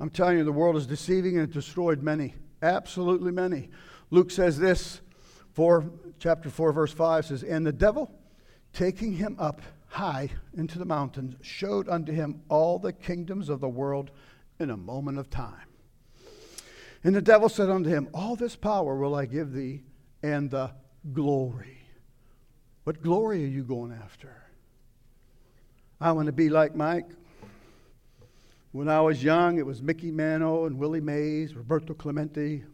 I'm 0.00 0.08
telling 0.08 0.38
you, 0.38 0.44
the 0.44 0.52
world 0.52 0.76
is 0.76 0.86
deceiving 0.86 1.36
and 1.36 1.46
it 1.46 1.52
destroyed 1.52 2.02
many. 2.02 2.36
Absolutely 2.62 3.32
many. 3.32 3.68
Luke 4.08 4.30
says 4.30 4.58
this, 4.58 5.02
4, 5.52 5.84
chapter 6.18 6.48
4, 6.48 6.72
verse 6.72 6.92
5 6.94 7.26
says, 7.26 7.42
And 7.42 7.66
the 7.66 7.72
devil 7.72 8.10
taking 8.72 9.12
him 9.12 9.36
up 9.38 9.60
high 9.88 10.30
into 10.54 10.78
the 10.78 10.86
mountains, 10.86 11.34
showed 11.42 11.86
unto 11.90 12.12
him 12.12 12.40
all 12.48 12.78
the 12.78 12.94
kingdoms 12.94 13.50
of 13.50 13.60
the 13.60 13.68
world 13.68 14.10
in 14.58 14.70
a 14.70 14.76
moment 14.76 15.18
of 15.18 15.28
time. 15.28 15.66
And 17.04 17.14
the 17.14 17.22
devil 17.22 17.48
said 17.48 17.68
unto 17.68 17.90
him, 17.90 18.08
All 18.14 18.36
this 18.36 18.56
power 18.56 18.96
will 18.96 19.14
I 19.14 19.26
give 19.26 19.52
thee, 19.52 19.82
and 20.22 20.50
the 20.50 20.70
glory. 21.12 21.78
What 22.84 23.02
glory 23.02 23.44
are 23.44 23.48
you 23.48 23.64
going 23.64 23.92
after? 23.92 24.42
I 26.00 26.12
want 26.12 26.26
to 26.26 26.32
be 26.32 26.48
like 26.48 26.74
Mike. 26.74 27.08
When 28.72 28.88
I 28.88 29.00
was 29.00 29.22
young, 29.22 29.58
it 29.58 29.66
was 29.66 29.82
Mickey 29.82 30.10
Mantle 30.10 30.66
and 30.66 30.78
Willie 30.78 31.00
Mays, 31.00 31.54
Roberto 31.54 31.94
Clemente. 31.94 32.64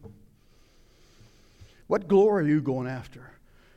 What 1.87 2.07
glory 2.07 2.45
are 2.45 2.47
you 2.47 2.61
going 2.61 2.87
after? 2.87 3.31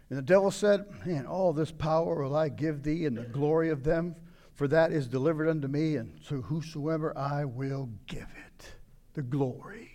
And 0.09 0.19
the 0.19 0.23
devil 0.23 0.51
said, 0.51 0.85
Man, 1.07 1.27
all 1.27 1.53
this 1.53 1.73
power 1.73 2.23
will 2.23 2.37
I 2.37 2.51
give 2.51 2.83
thee, 2.83 3.07
and 3.07 3.17
the 3.17 3.23
glory 3.23 3.71
of 3.71 3.83
them, 3.83 4.15
for 4.55 4.69
that 4.69 4.93
is 4.93 5.09
delivered 5.09 5.49
unto 5.49 5.67
me, 5.67 5.97
and 5.97 6.23
to 6.27 6.43
whosoever 6.43 7.17
I 7.17 7.47
will 7.47 7.89
give 8.07 8.29
it. 8.47 8.75
The 9.15 9.23
glory. 9.23 9.92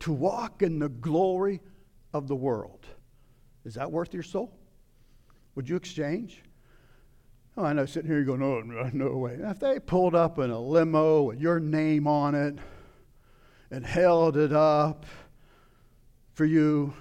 To 0.00 0.12
walk 0.12 0.62
in 0.62 0.78
the 0.78 0.88
glory 0.88 1.60
of 2.12 2.28
the 2.28 2.36
world. 2.36 2.86
Is 3.64 3.74
that 3.74 3.90
worth 3.90 4.14
your 4.14 4.22
soul? 4.22 4.56
Would 5.54 5.68
you 5.68 5.76
exchange? 5.76 6.42
Oh, 7.56 7.64
I 7.64 7.72
know, 7.72 7.86
sitting 7.86 8.10
here, 8.10 8.18
you're 8.18 8.36
going, 8.36 8.42
oh, 8.42 8.60
no, 8.60 8.90
no 8.92 9.16
way. 9.16 9.38
If 9.40 9.58
they 9.58 9.80
pulled 9.80 10.14
up 10.14 10.38
in 10.38 10.50
a 10.50 10.60
limo 10.60 11.22
with 11.22 11.40
your 11.40 11.58
name 11.58 12.06
on 12.06 12.34
it 12.34 12.58
and 13.70 13.84
held 13.84 14.36
it 14.36 14.52
up 14.52 15.06
for 16.34 16.44
you 16.44 16.92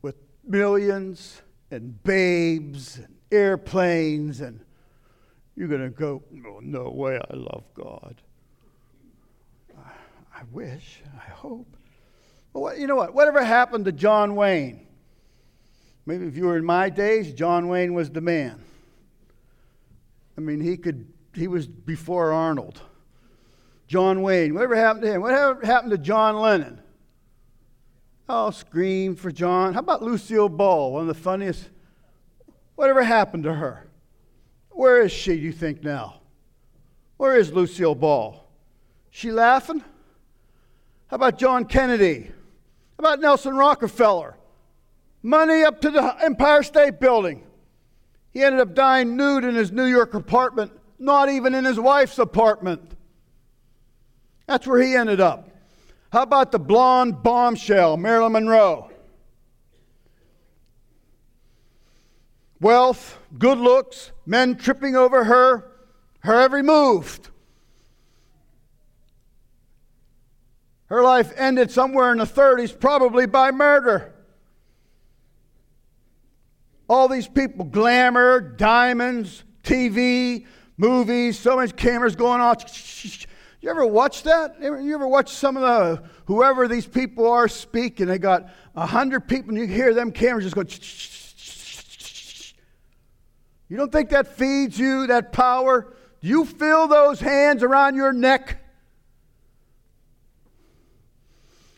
with 0.00 0.16
millions 0.44 1.42
and 1.70 2.02
babes 2.02 2.96
and 2.96 3.14
airplanes, 3.30 4.40
and 4.40 4.60
you're 5.54 5.68
going 5.68 5.82
to 5.82 5.90
go, 5.90 6.22
oh, 6.46 6.60
no 6.62 6.88
way, 6.88 7.20
I 7.30 7.34
love 7.34 7.64
God. 7.74 8.22
I 10.36 10.42
wish, 10.52 11.00
I 11.16 11.30
hope. 11.30 11.78
Well, 12.52 12.78
you 12.78 12.86
know 12.86 12.96
what? 12.96 13.14
Whatever 13.14 13.42
happened 13.42 13.86
to 13.86 13.92
John 13.92 14.36
Wayne? 14.36 14.86
Maybe 16.04 16.26
if 16.26 16.36
you 16.36 16.44
were 16.44 16.58
in 16.58 16.64
my 16.64 16.90
days, 16.90 17.32
John 17.32 17.68
Wayne 17.68 17.94
was 17.94 18.10
the 18.10 18.20
man. 18.20 18.62
I 20.36 20.42
mean, 20.42 20.60
he 20.60 20.76
could, 20.76 21.10
he 21.34 21.48
was 21.48 21.66
before 21.66 22.32
Arnold. 22.32 22.82
John 23.88 24.20
Wayne, 24.20 24.52
whatever 24.52 24.76
happened 24.76 25.04
to 25.04 25.12
him? 25.12 25.22
Whatever 25.22 25.64
happened 25.64 25.92
to 25.92 25.98
John 25.98 26.36
Lennon? 26.36 26.82
Oh, 28.28 28.50
scream 28.50 29.16
for 29.16 29.30
John. 29.30 29.72
How 29.72 29.80
about 29.80 30.02
Lucille 30.02 30.50
Ball, 30.50 30.92
one 30.92 31.02
of 31.02 31.08
the 31.08 31.14
funniest? 31.14 31.70
Whatever 32.74 33.02
happened 33.02 33.44
to 33.44 33.54
her? 33.54 33.88
Where 34.68 35.00
is 35.00 35.12
she, 35.12 35.36
do 35.36 35.42
you 35.42 35.52
think, 35.52 35.82
now? 35.82 36.20
Where 37.16 37.38
is 37.38 37.50
Lucille 37.52 37.94
Ball? 37.94 38.46
She 39.08 39.32
laughing? 39.32 39.82
How 41.08 41.16
about 41.16 41.38
John 41.38 41.64
Kennedy? 41.64 42.24
How 42.24 42.98
about 42.98 43.20
Nelson 43.20 43.56
Rockefeller? 43.56 44.36
Money 45.22 45.62
up 45.62 45.80
to 45.82 45.90
the 45.90 46.16
Empire 46.24 46.62
State 46.62 47.00
Building. 47.00 47.44
He 48.32 48.42
ended 48.42 48.60
up 48.60 48.74
dying 48.74 49.16
nude 49.16 49.44
in 49.44 49.54
his 49.54 49.72
New 49.72 49.86
York 49.86 50.14
apartment, 50.14 50.72
not 50.98 51.28
even 51.28 51.54
in 51.54 51.64
his 51.64 51.78
wife's 51.78 52.18
apartment. 52.18 52.92
That's 54.46 54.66
where 54.66 54.80
he 54.80 54.94
ended 54.94 55.20
up. 55.20 55.48
How 56.12 56.22
about 56.22 56.52
the 56.52 56.58
blonde 56.58 57.22
bombshell, 57.22 57.96
Marilyn 57.96 58.32
Monroe? 58.32 58.90
Wealth, 62.60 63.18
good 63.38 63.58
looks, 63.58 64.12
men 64.24 64.56
tripping 64.56 64.96
over 64.96 65.24
her, 65.24 65.72
her 66.20 66.40
every 66.40 66.62
move. 66.62 67.20
Her 70.86 71.02
life 71.02 71.32
ended 71.36 71.70
somewhere 71.70 72.12
in 72.12 72.18
the 72.18 72.24
30s, 72.24 72.78
probably 72.78 73.26
by 73.26 73.50
murder. 73.50 74.14
All 76.88 77.08
these 77.08 77.26
people, 77.26 77.64
glamour, 77.64 78.40
diamonds, 78.40 79.42
TV, 79.64 80.46
movies, 80.76 81.38
so 81.38 81.56
many 81.56 81.72
cameras 81.72 82.14
going 82.14 82.40
on. 82.40 82.56
You 83.60 83.70
ever 83.70 83.84
watch 83.84 84.22
that? 84.22 84.60
You 84.60 84.94
ever 84.94 85.08
watch 85.08 85.32
some 85.32 85.56
of 85.56 85.62
the, 85.62 86.04
whoever 86.26 86.68
these 86.68 86.86
people 86.86 87.28
are 87.28 87.48
speak, 87.48 87.98
and 87.98 88.08
they 88.08 88.18
got 88.18 88.48
a 88.76 88.86
hundred 88.86 89.26
people, 89.26 89.50
and 89.50 89.58
you 89.58 89.66
hear 89.66 89.92
them 89.92 90.12
cameras 90.12 90.44
just 90.44 90.54
go. 90.54 90.62
You 93.68 93.76
don't 93.76 93.90
think 93.90 94.10
that 94.10 94.36
feeds 94.36 94.78
you, 94.78 95.08
that 95.08 95.32
power? 95.32 95.96
Do 96.20 96.28
you 96.28 96.44
feel 96.44 96.86
those 96.86 97.18
hands 97.18 97.64
around 97.64 97.96
your 97.96 98.12
neck? 98.12 98.62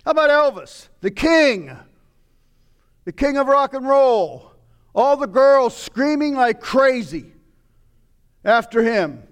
How 0.09 0.13
about 0.13 0.31
Elvis, 0.31 0.89
the 1.03 1.11
king, 1.11 1.71
the 3.05 3.13
king 3.13 3.37
of 3.37 3.47
rock 3.47 3.75
and 3.75 3.87
roll? 3.87 4.53
All 4.95 5.19
the 5.19 5.27
girls 5.27 5.77
screaming 5.77 6.35
like 6.35 6.63
crazy 6.63 7.31
after 8.43 8.83
him, 8.83 9.23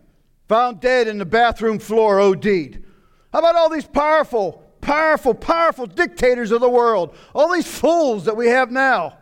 found 0.48 0.80
dead 0.80 1.08
in 1.08 1.16
the 1.16 1.24
bathroom 1.24 1.78
floor, 1.78 2.20
OD'd. 2.20 2.84
How 3.32 3.38
about 3.38 3.56
all 3.56 3.70
these 3.70 3.86
powerful, 3.86 4.62
powerful, 4.82 5.32
powerful 5.32 5.86
dictators 5.86 6.50
of 6.50 6.60
the 6.60 6.68
world? 6.68 7.16
All 7.34 7.50
these 7.50 7.66
fools 7.66 8.26
that 8.26 8.36
we 8.36 8.48
have 8.48 8.70
now 8.70 9.16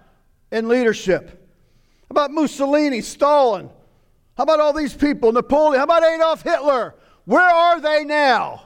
in 0.50 0.66
leadership. 0.66 1.28
How 1.28 2.06
about 2.10 2.32
Mussolini, 2.32 3.00
Stalin? 3.00 3.70
How 4.36 4.42
about 4.42 4.58
all 4.58 4.72
these 4.72 4.92
people, 4.94 5.30
Napoleon? 5.30 5.78
How 5.78 5.84
about 5.84 6.02
Adolf 6.02 6.42
Hitler? 6.42 6.96
Where 7.26 7.48
are 7.48 7.80
they 7.80 8.02
now? 8.02 8.64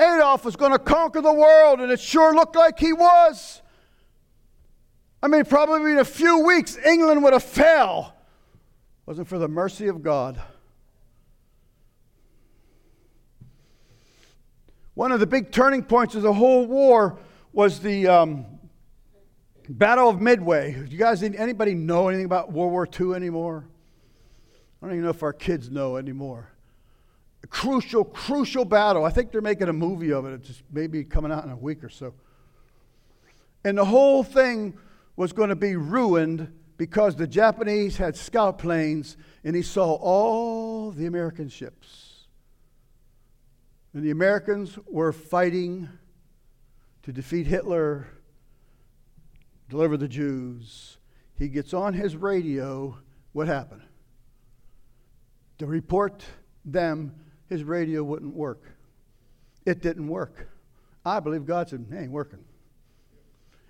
Adolf 0.00 0.44
was 0.44 0.56
going 0.56 0.72
to 0.72 0.78
conquer 0.78 1.20
the 1.20 1.32
world, 1.32 1.80
and 1.80 1.92
it 1.92 2.00
sure 2.00 2.34
looked 2.34 2.56
like 2.56 2.78
he 2.78 2.92
was. 2.92 3.60
I 5.22 5.28
mean, 5.28 5.44
probably 5.44 5.92
in 5.92 5.98
a 5.98 6.04
few 6.04 6.40
weeks, 6.40 6.78
England 6.78 7.22
would 7.22 7.34
have 7.34 7.42
fell. 7.42 8.16
Wasn't 9.04 9.28
for 9.28 9.38
the 9.38 9.48
mercy 9.48 9.88
of 9.88 10.02
God. 10.02 10.40
One 14.94 15.12
of 15.12 15.20
the 15.20 15.26
big 15.26 15.52
turning 15.52 15.82
points 15.82 16.14
of 16.14 16.22
the 16.22 16.32
whole 16.32 16.66
war 16.66 17.18
was 17.52 17.80
the 17.80 18.06
um, 18.06 18.46
Battle 19.68 20.08
of 20.08 20.20
Midway. 20.20 20.72
Do 20.72 20.84
you 20.84 20.98
guys, 20.98 21.22
anybody 21.22 21.74
know 21.74 22.08
anything 22.08 22.26
about 22.26 22.52
World 22.52 22.72
War 22.72 22.88
II 22.98 23.14
anymore? 23.14 23.66
I 24.82 24.86
don't 24.86 24.94
even 24.94 25.04
know 25.04 25.10
if 25.10 25.22
our 25.22 25.32
kids 25.32 25.70
know 25.70 25.96
anymore. 25.96 26.49
Crucial, 27.48 28.04
crucial 28.04 28.64
battle. 28.64 29.04
I 29.04 29.10
think 29.10 29.32
they're 29.32 29.40
making 29.40 29.68
a 29.68 29.72
movie 29.72 30.12
of 30.12 30.26
it. 30.26 30.34
It's 30.34 30.48
just 30.48 30.62
maybe 30.70 31.04
coming 31.04 31.32
out 31.32 31.44
in 31.44 31.50
a 31.50 31.56
week 31.56 31.82
or 31.82 31.88
so. 31.88 32.14
And 33.64 33.76
the 33.78 33.84
whole 33.84 34.22
thing 34.22 34.76
was 35.16 35.32
going 35.32 35.48
to 35.48 35.56
be 35.56 35.76
ruined 35.76 36.52
because 36.76 37.16
the 37.16 37.26
Japanese 37.26 37.96
had 37.98 38.16
scout 38.16 38.58
planes 38.58 39.16
and 39.44 39.54
he 39.54 39.62
saw 39.62 39.94
all 39.94 40.90
the 40.90 41.06
American 41.06 41.48
ships. 41.48 42.26
And 43.92 44.04
the 44.04 44.10
Americans 44.10 44.78
were 44.86 45.12
fighting 45.12 45.88
to 47.02 47.12
defeat 47.12 47.46
Hitler, 47.46 48.06
deliver 49.68 49.96
the 49.96 50.08
Jews. 50.08 50.98
He 51.36 51.48
gets 51.48 51.74
on 51.74 51.94
his 51.94 52.16
radio. 52.16 52.96
What 53.32 53.48
happened? 53.48 53.82
To 55.58 55.66
report 55.66 56.24
them, 56.64 57.14
his 57.50 57.64
radio 57.64 58.02
wouldn't 58.02 58.34
work. 58.34 58.62
It 59.66 59.82
didn't 59.82 60.08
work. 60.08 60.48
I 61.04 61.20
believe 61.20 61.44
God 61.44 61.68
said, 61.68 61.84
it 61.90 61.94
ain't 61.94 62.10
working. 62.12 62.44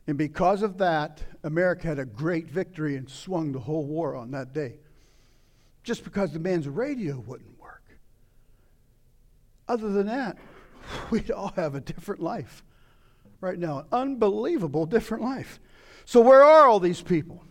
And 0.06 0.16
because 0.18 0.62
of 0.62 0.78
that, 0.78 1.22
America 1.42 1.88
had 1.88 1.98
a 1.98 2.04
great 2.04 2.48
victory 2.48 2.96
and 2.96 3.08
swung 3.08 3.52
the 3.52 3.58
whole 3.58 3.84
war 3.84 4.14
on 4.14 4.30
that 4.32 4.52
day. 4.52 4.74
Just 5.82 6.04
because 6.04 6.32
the 6.32 6.38
man's 6.38 6.68
radio 6.68 7.18
wouldn't 7.18 7.58
work. 7.58 7.82
Other 9.66 9.90
than 9.90 10.06
that, 10.06 10.36
we'd 11.10 11.30
all 11.30 11.52
have 11.56 11.74
a 11.74 11.80
different 11.80 12.22
life 12.22 12.62
right 13.40 13.58
now. 13.58 13.80
An 13.80 13.86
unbelievable 13.92 14.84
different 14.84 15.24
life. 15.24 15.58
So, 16.04 16.20
where 16.20 16.42
are 16.42 16.66
all 16.66 16.80
these 16.80 17.00
people? 17.00 17.44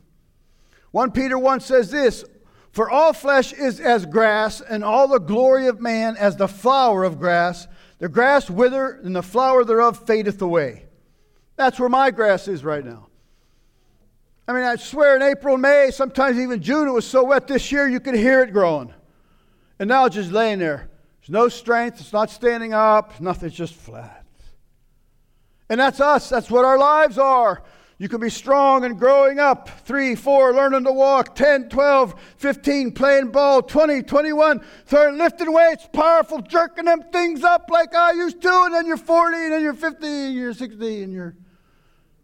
1 0.91 1.11
Peter 1.11 1.37
1 1.37 1.61
says 1.61 1.91
this 1.91 2.25
For 2.71 2.89
all 2.89 3.13
flesh 3.13 3.51
is 3.51 3.79
as 3.79 4.05
grass, 4.05 4.61
and 4.61 4.83
all 4.83 5.07
the 5.07 5.19
glory 5.19 5.67
of 5.67 5.81
man 5.81 6.15
as 6.17 6.35
the 6.35 6.47
flower 6.47 7.03
of 7.03 7.19
grass. 7.19 7.67
The 7.97 8.09
grass 8.09 8.49
wither, 8.49 8.99
and 9.03 9.15
the 9.15 9.23
flower 9.23 9.63
thereof 9.63 10.05
fadeth 10.05 10.41
away. 10.41 10.85
That's 11.55 11.79
where 11.79 11.89
my 11.89 12.11
grass 12.11 12.47
is 12.47 12.63
right 12.63 12.85
now. 12.85 13.07
I 14.47 14.53
mean, 14.53 14.63
I 14.63 14.77
swear 14.77 15.15
in 15.15 15.21
April, 15.21 15.57
May, 15.57 15.91
sometimes 15.91 16.39
even 16.39 16.61
June, 16.61 16.87
it 16.87 16.91
was 16.91 17.05
so 17.05 17.23
wet 17.23 17.47
this 17.47 17.71
year 17.71 17.87
you 17.87 17.99
could 17.99 18.15
hear 18.15 18.41
it 18.41 18.51
growing. 18.51 18.91
And 19.77 19.87
now 19.87 20.05
it's 20.05 20.15
just 20.15 20.31
laying 20.31 20.57
there. 20.57 20.89
There's 21.21 21.29
no 21.29 21.49
strength, 21.49 21.99
it's 21.99 22.13
not 22.13 22.31
standing 22.31 22.73
up, 22.73 23.19
nothing's 23.21 23.53
just 23.53 23.75
flat. 23.75 24.25
And 25.69 25.79
that's 25.79 25.99
us, 25.99 26.29
that's 26.29 26.49
what 26.49 26.65
our 26.65 26.79
lives 26.79 27.17
are. 27.19 27.61
You 28.01 28.07
can 28.07 28.21
be 28.21 28.29
strong 28.29 28.85
and 28.85 28.97
growing 28.97 29.39
up. 29.39 29.67
Three, 29.81 30.15
four, 30.15 30.53
learning 30.53 30.85
to 30.85 30.91
walk. 30.91 31.35
10, 31.35 31.67
12, 31.67 32.15
15, 32.37 32.93
playing 32.93 33.31
ball. 33.31 33.61
20, 33.61 34.03
21, 34.03 34.61
30, 34.85 35.17
lifting 35.17 35.51
weights, 35.51 35.87
powerful, 35.91 36.39
jerking 36.41 36.85
them 36.85 37.03
things 37.11 37.43
up 37.43 37.69
like 37.69 37.93
I 37.93 38.13
used 38.13 38.41
to. 38.41 38.63
And 38.63 38.73
then 38.73 38.87
you're 38.87 38.95
40, 38.95 39.37
and 39.37 39.51
then 39.51 39.61
you're 39.61 39.73
50, 39.73 40.07
and 40.07 40.33
you're 40.33 40.53
60, 40.53 41.03
and 41.03 41.13
you're 41.13 41.35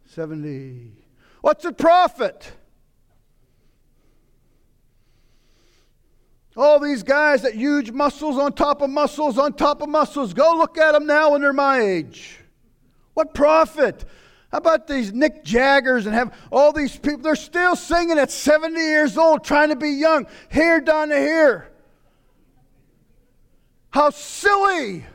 70. 0.05 0.93
What's 1.41 1.63
the 1.65 1.73
profit? 1.73 2.53
All 6.55 6.79
these 6.79 7.03
guys 7.03 7.41
that 7.41 7.53
huge 7.53 7.91
muscles 7.91 8.38
on 8.38 8.53
top 8.53 8.81
of 8.81 8.89
muscles 8.89 9.38
on 9.38 9.51
top 9.51 9.81
of 9.81 9.89
muscles. 9.89 10.33
Go 10.33 10.55
look 10.55 10.77
at 10.77 10.93
them 10.93 11.05
now 11.05 11.31
when 11.31 11.41
they're 11.41 11.51
my 11.51 11.81
age. 11.81 12.39
What 13.13 13.33
profit? 13.33 14.05
How 14.55 14.59
about 14.59 14.87
these 14.87 15.11
Mick 15.11 15.43
Jaggers 15.43 16.05
and 16.05 16.15
have 16.15 16.33
all 16.49 16.71
these 16.71 16.95
people? 16.95 17.17
They're 17.17 17.35
still 17.35 17.75
singing 17.75 18.17
at 18.17 18.31
70 18.31 18.79
years 18.79 19.17
old, 19.17 19.43
trying 19.43 19.67
to 19.67 19.75
be 19.75 19.89
young, 19.89 20.27
hair 20.47 20.79
down 20.79 21.09
to 21.09 21.17
here. 21.17 21.73
How 23.89 24.11
silly! 24.11 25.05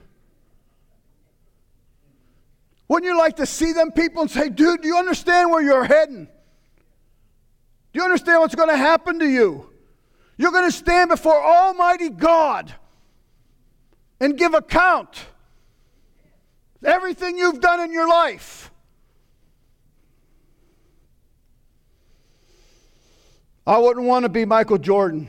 Wouldn't 2.87 3.11
you 3.11 3.17
like 3.17 3.37
to 3.37 3.47
see 3.47 3.73
them 3.73 3.93
people 3.93 4.21
and 4.21 4.31
say, 4.31 4.51
dude, 4.51 4.83
do 4.83 4.89
you 4.89 4.99
understand 4.99 5.51
where 5.51 5.63
you're 5.63 5.85
heading? 5.85 6.27
Do 6.27 7.99
you 7.99 8.05
understand 8.05 8.41
what's 8.41 8.55
going 8.55 8.69
to 8.69 8.77
happen 8.77 9.21
to 9.21 9.27
you? 9.27 9.71
You're 10.37 10.53
going 10.53 10.71
to 10.71 10.77
stand 10.77 11.09
before 11.09 11.43
Almighty 11.43 12.11
God 12.11 12.75
and 14.21 14.37
give 14.37 14.53
account. 14.53 15.25
Everything 16.85 17.39
you've 17.39 17.63
done 17.63 17.81
in 17.81 17.91
your 17.91 18.07
life. 18.07 18.70
I 23.67 23.79
wouldn't 23.79 24.07
want 24.07 24.25
to 24.25 24.29
be 24.29 24.45
Michael 24.45 24.79
Jordan. 24.79 25.29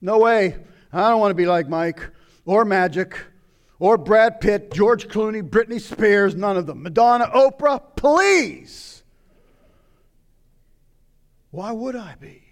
No 0.00 0.18
way. 0.18 0.56
I 0.92 1.10
don't 1.10 1.20
want 1.20 1.30
to 1.30 1.34
be 1.34 1.46
like 1.46 1.68
Mike 1.68 2.10
or 2.44 2.64
Magic 2.64 3.18
or 3.78 3.98
Brad 3.98 4.40
Pitt, 4.40 4.72
George 4.72 5.08
Clooney, 5.08 5.42
Britney 5.42 5.80
Spears, 5.80 6.34
none 6.34 6.56
of 6.56 6.66
them. 6.66 6.82
Madonna, 6.82 7.26
Oprah, 7.34 7.80
please. 7.96 9.02
Why 11.50 11.72
would 11.72 11.96
I 11.96 12.14
be? 12.18 12.42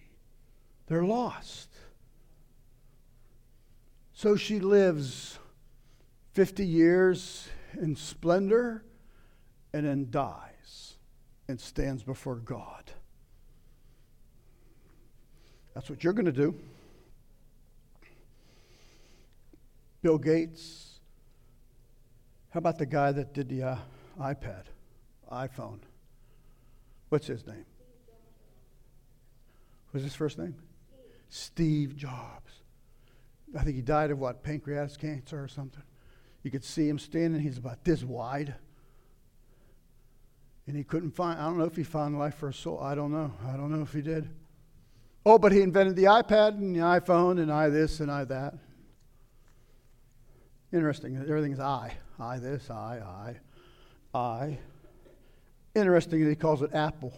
They're 0.86 1.04
lost. 1.04 1.68
So 4.12 4.36
she 4.36 4.60
lives 4.60 5.38
50 6.32 6.66
years 6.66 7.48
in 7.80 7.96
splendor 7.96 8.84
and 9.72 9.86
then 9.86 10.08
dies 10.10 10.96
and 11.48 11.60
stands 11.60 12.02
before 12.02 12.36
God. 12.36 12.93
That's 15.74 15.90
what 15.90 16.04
you're 16.04 16.12
going 16.12 16.26
to 16.26 16.32
do. 16.32 16.54
Bill 20.02 20.18
Gates. 20.18 21.00
How 22.50 22.58
about 22.58 22.78
the 22.78 22.86
guy 22.86 23.10
that 23.10 23.34
did 23.34 23.48
the 23.48 23.62
uh, 23.64 23.76
iPad, 24.20 24.64
iPhone? 25.30 25.80
What's 27.08 27.26
his 27.26 27.44
name? 27.46 27.64
What's 29.90 30.04
his 30.04 30.14
first 30.14 30.38
name? 30.38 30.54
Steve 31.28 31.96
Jobs. 31.96 32.52
I 33.58 33.64
think 33.64 33.76
he 33.76 33.82
died 33.82 34.10
of 34.10 34.18
what, 34.18 34.42
pancreatic 34.42 34.98
cancer 34.98 35.42
or 35.42 35.48
something. 35.48 35.82
You 36.42 36.50
could 36.50 36.64
see 36.64 36.88
him 36.88 36.98
standing, 36.98 37.40
he's 37.40 37.58
about 37.58 37.84
this 37.84 38.04
wide. 38.04 38.54
And 40.66 40.76
he 40.76 40.84
couldn't 40.84 41.12
find, 41.12 41.40
I 41.40 41.44
don't 41.44 41.58
know 41.58 41.64
if 41.64 41.76
he 41.76 41.82
found 41.82 42.18
life 42.18 42.34
for 42.36 42.48
a 42.48 42.54
soul. 42.54 42.80
I 42.80 42.94
don't 42.94 43.10
know. 43.10 43.32
I 43.48 43.56
don't 43.56 43.70
know 43.70 43.82
if 43.82 43.92
he 43.92 44.02
did. 44.02 44.28
Oh, 45.26 45.38
but 45.38 45.52
he 45.52 45.62
invented 45.62 45.96
the 45.96 46.04
iPad 46.04 46.50
and 46.58 46.76
the 46.76 46.80
iPhone 46.80 47.40
and 47.40 47.50
I 47.50 47.68
this 47.70 48.00
and 48.00 48.10
I 48.10 48.24
that. 48.24 48.54
Interesting. 50.72 51.16
Everything's 51.16 51.60
I. 51.60 51.96
I 52.18 52.38
this, 52.38 52.70
I, 52.70 53.34
I, 54.14 54.18
I. 54.18 54.58
Interesting 55.74 56.28
he 56.28 56.34
calls 56.36 56.62
it 56.62 56.74
Apple. 56.74 57.12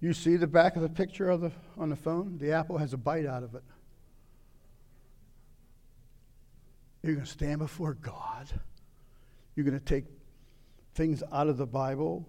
You 0.00 0.12
see 0.12 0.36
the 0.36 0.48
back 0.48 0.74
of 0.74 0.82
the 0.82 0.88
picture 0.88 1.30
of 1.30 1.40
the, 1.40 1.52
on 1.78 1.88
the 1.88 1.96
phone? 1.96 2.36
The 2.38 2.52
apple 2.52 2.76
has 2.76 2.92
a 2.92 2.96
bite 2.96 3.24
out 3.24 3.44
of 3.44 3.54
it. 3.54 3.62
You're 7.02 7.14
going 7.14 7.24
to 7.24 7.30
stand 7.30 7.60
before 7.60 7.94
God. 7.94 8.48
You're 9.54 9.64
going 9.64 9.78
to 9.78 9.84
take 9.84 10.04
things 10.94 11.22
out 11.32 11.46
of 11.46 11.56
the 11.56 11.66
Bible. 11.66 12.28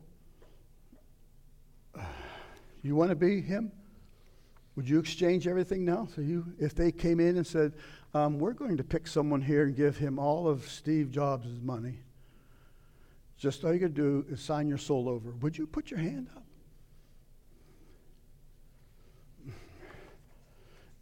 You 2.83 2.95
want 2.95 3.09
to 3.09 3.15
be 3.15 3.41
him? 3.41 3.71
Would 4.75 4.89
you 4.89 4.99
exchange 4.99 5.47
everything 5.47 5.85
now? 5.85 6.07
So 6.13 6.21
you, 6.21 6.45
if 6.59 6.75
they 6.75 6.91
came 6.91 7.19
in 7.19 7.37
and 7.37 7.47
said, 7.47 7.73
um, 8.13 8.39
"We're 8.39 8.53
going 8.53 8.77
to 8.77 8.83
pick 8.83 9.07
someone 9.07 9.41
here 9.41 9.63
and 9.63 9.75
give 9.75 9.97
him 9.97 10.19
all 10.19 10.47
of 10.47 10.67
Steve 10.67 11.09
Jobs' 11.09 11.61
money," 11.61 11.99
just 13.37 13.63
all 13.63 13.73
you 13.73 13.79
could 13.79 13.93
do 13.93 14.25
is 14.29 14.41
sign 14.41 14.67
your 14.67 14.77
soul 14.77 15.07
over. 15.07 15.31
Would 15.41 15.57
you 15.57 15.65
put 15.65 15.91
your 15.91 15.99
hand 15.99 16.27
up? 16.35 16.43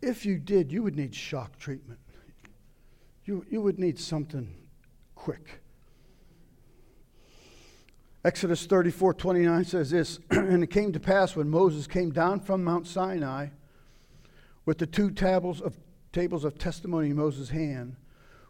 If 0.01 0.25
you 0.25 0.37
did, 0.37 0.71
you 0.71 0.83
would 0.83 0.95
need 0.95 1.13
shock 1.13 1.57
treatment. 1.57 1.99
You, 3.25 3.45
you 3.49 3.61
would 3.61 3.79
need 3.79 3.99
something 3.99 4.53
quick. 5.15 5.61
Exodus 8.23 8.65
34 8.65 9.15
29 9.15 9.65
says 9.65 9.89
this 9.89 10.19
And 10.29 10.63
it 10.63 10.69
came 10.69 10.91
to 10.93 10.99
pass 10.99 11.35
when 11.35 11.49
Moses 11.49 11.87
came 11.87 12.11
down 12.11 12.39
from 12.39 12.63
Mount 12.63 12.87
Sinai 12.87 13.47
with 14.65 14.77
the 14.77 14.85
two 14.85 15.09
tables 15.09 15.59
of, 15.59 15.77
tables 16.11 16.43
of 16.43 16.57
testimony 16.57 17.09
in 17.09 17.15
Moses' 17.15 17.49
hand, 17.49 17.95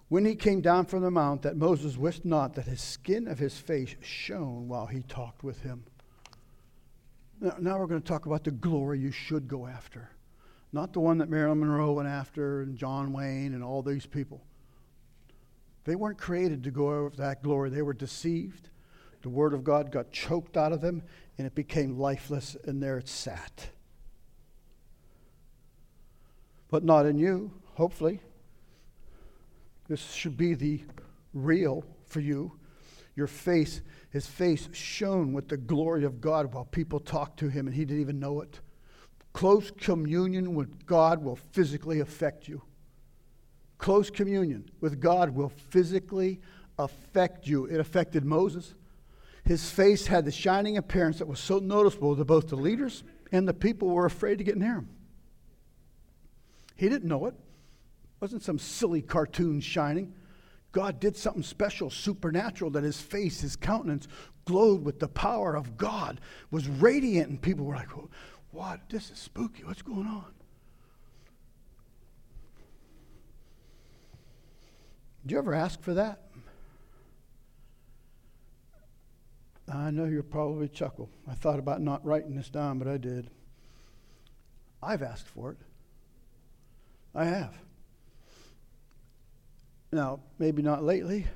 when 0.09 0.25
he 0.25 0.35
came 0.35 0.59
down 0.59 0.87
from 0.87 1.03
the 1.03 1.11
mount, 1.11 1.41
that 1.43 1.55
Moses 1.55 1.95
wist 1.95 2.25
not 2.25 2.53
that 2.55 2.65
his 2.65 2.81
skin 2.81 3.29
of 3.29 3.39
his 3.39 3.57
face 3.57 3.95
shone 4.01 4.67
while 4.67 4.87
he 4.87 5.03
talked 5.03 5.41
with 5.41 5.61
him. 5.61 5.85
Now, 7.39 7.55
now 7.59 7.79
we're 7.79 7.87
going 7.87 8.01
to 8.01 8.07
talk 8.07 8.25
about 8.25 8.43
the 8.43 8.51
glory 8.51 8.99
you 8.99 9.11
should 9.11 9.47
go 9.47 9.67
after. 9.67 10.09
Not 10.73 10.91
the 10.91 10.99
one 10.99 11.17
that 11.19 11.29
Marilyn 11.29 11.61
Monroe 11.61 11.93
went 11.93 12.09
after 12.09 12.61
and 12.61 12.77
John 12.77 13.13
Wayne 13.13 13.53
and 13.53 13.63
all 13.63 13.81
these 13.81 14.05
people. 14.05 14.41
They 15.85 15.95
weren't 15.95 16.17
created 16.17 16.63
to 16.65 16.71
go 16.71 16.89
over 16.89 17.15
that 17.15 17.41
glory. 17.41 17.69
They 17.69 17.81
were 17.81 17.93
deceived. 17.93 18.69
The 19.21 19.29
Word 19.29 19.53
of 19.53 19.63
God 19.63 19.91
got 19.91 20.11
choked 20.11 20.57
out 20.57 20.71
of 20.71 20.81
them, 20.81 21.03
and 21.37 21.45
it 21.45 21.55
became 21.55 21.99
lifeless, 21.99 22.57
and 22.65 22.81
there 22.81 22.97
it 22.97 23.07
sat. 23.07 23.69
But 26.69 26.83
not 26.83 27.05
in 27.05 27.17
you, 27.17 27.51
hopefully. 27.75 28.21
This 29.87 30.11
should 30.11 30.37
be 30.37 30.53
the 30.53 30.81
real 31.33 31.83
for 32.05 32.19
you. 32.19 32.53
Your 33.15 33.27
face, 33.27 33.81
his 34.09 34.25
face 34.25 34.69
shone 34.71 35.33
with 35.33 35.49
the 35.49 35.57
glory 35.57 36.05
of 36.05 36.21
God 36.21 36.53
while 36.53 36.65
people 36.65 36.99
talked 36.99 37.39
to 37.39 37.49
him, 37.49 37.67
and 37.67 37.75
he 37.75 37.85
didn't 37.85 38.01
even 38.01 38.19
know 38.19 38.41
it. 38.41 38.61
Close 39.33 39.71
communion 39.71 40.55
with 40.55 40.85
God 40.85 41.23
will 41.23 41.35
physically 41.35 41.99
affect 41.99 42.47
you 42.47 42.61
close 43.81 44.11
communion 44.11 44.69
with 44.79 45.01
God 45.01 45.31
will 45.31 45.49
physically 45.49 46.39
affect 46.77 47.47
you. 47.47 47.65
It 47.65 47.79
affected 47.79 48.23
Moses. 48.23 48.75
His 49.51 49.69
face 49.69 50.07
had 50.07 50.23
the 50.23 50.31
shining 50.31 50.77
appearance 50.77 51.19
that 51.19 51.27
was 51.27 51.37
so 51.37 51.59
noticeable 51.59 52.15
that 52.15 52.23
both 52.23 52.47
the 52.47 52.55
leaders 52.55 53.03
and 53.33 53.45
the 53.45 53.53
people 53.53 53.89
were 53.89 54.05
afraid 54.05 54.37
to 54.37 54.45
get 54.45 54.55
near 54.55 54.75
him. 54.75 54.87
He 56.77 56.87
didn't 56.87 57.09
know 57.09 57.25
it. 57.25 57.33
It 57.33 58.21
wasn't 58.21 58.43
some 58.43 58.57
silly 58.57 59.01
cartoon 59.01 59.59
shining. 59.59 60.13
God 60.71 61.01
did 61.01 61.17
something 61.17 61.43
special, 61.43 61.89
supernatural, 61.89 62.71
that 62.71 62.85
his 62.85 63.01
face, 63.01 63.41
his 63.41 63.57
countenance 63.57 64.07
glowed 64.45 64.85
with 64.85 65.01
the 65.01 65.09
power 65.09 65.53
of 65.57 65.75
God, 65.75 66.21
was 66.49 66.69
radiant, 66.69 67.27
and 67.29 67.41
people 67.41 67.65
were 67.65 67.75
like, 67.75 67.89
What? 68.51 68.79
This 68.87 69.11
is 69.11 69.19
spooky. 69.19 69.65
What's 69.65 69.81
going 69.81 70.07
on? 70.07 70.31
Did 75.23 75.33
you 75.33 75.37
ever 75.39 75.53
ask 75.53 75.81
for 75.81 75.93
that? 75.95 76.30
I 79.73 79.89
know 79.91 80.05
you'll 80.05 80.23
probably 80.23 80.67
chuckle. 80.67 81.09
I 81.29 81.33
thought 81.33 81.59
about 81.59 81.81
not 81.81 82.05
writing 82.05 82.35
this 82.35 82.49
down, 82.49 82.77
but 82.79 82.87
I 82.87 82.97
did. 82.97 83.29
I've 84.83 85.01
asked 85.01 85.27
for 85.27 85.51
it. 85.51 85.57
I 87.13 87.25
have. 87.25 87.53
Now, 89.91 90.19
maybe 90.39 90.61
not 90.61 90.83
lately. 90.83 91.27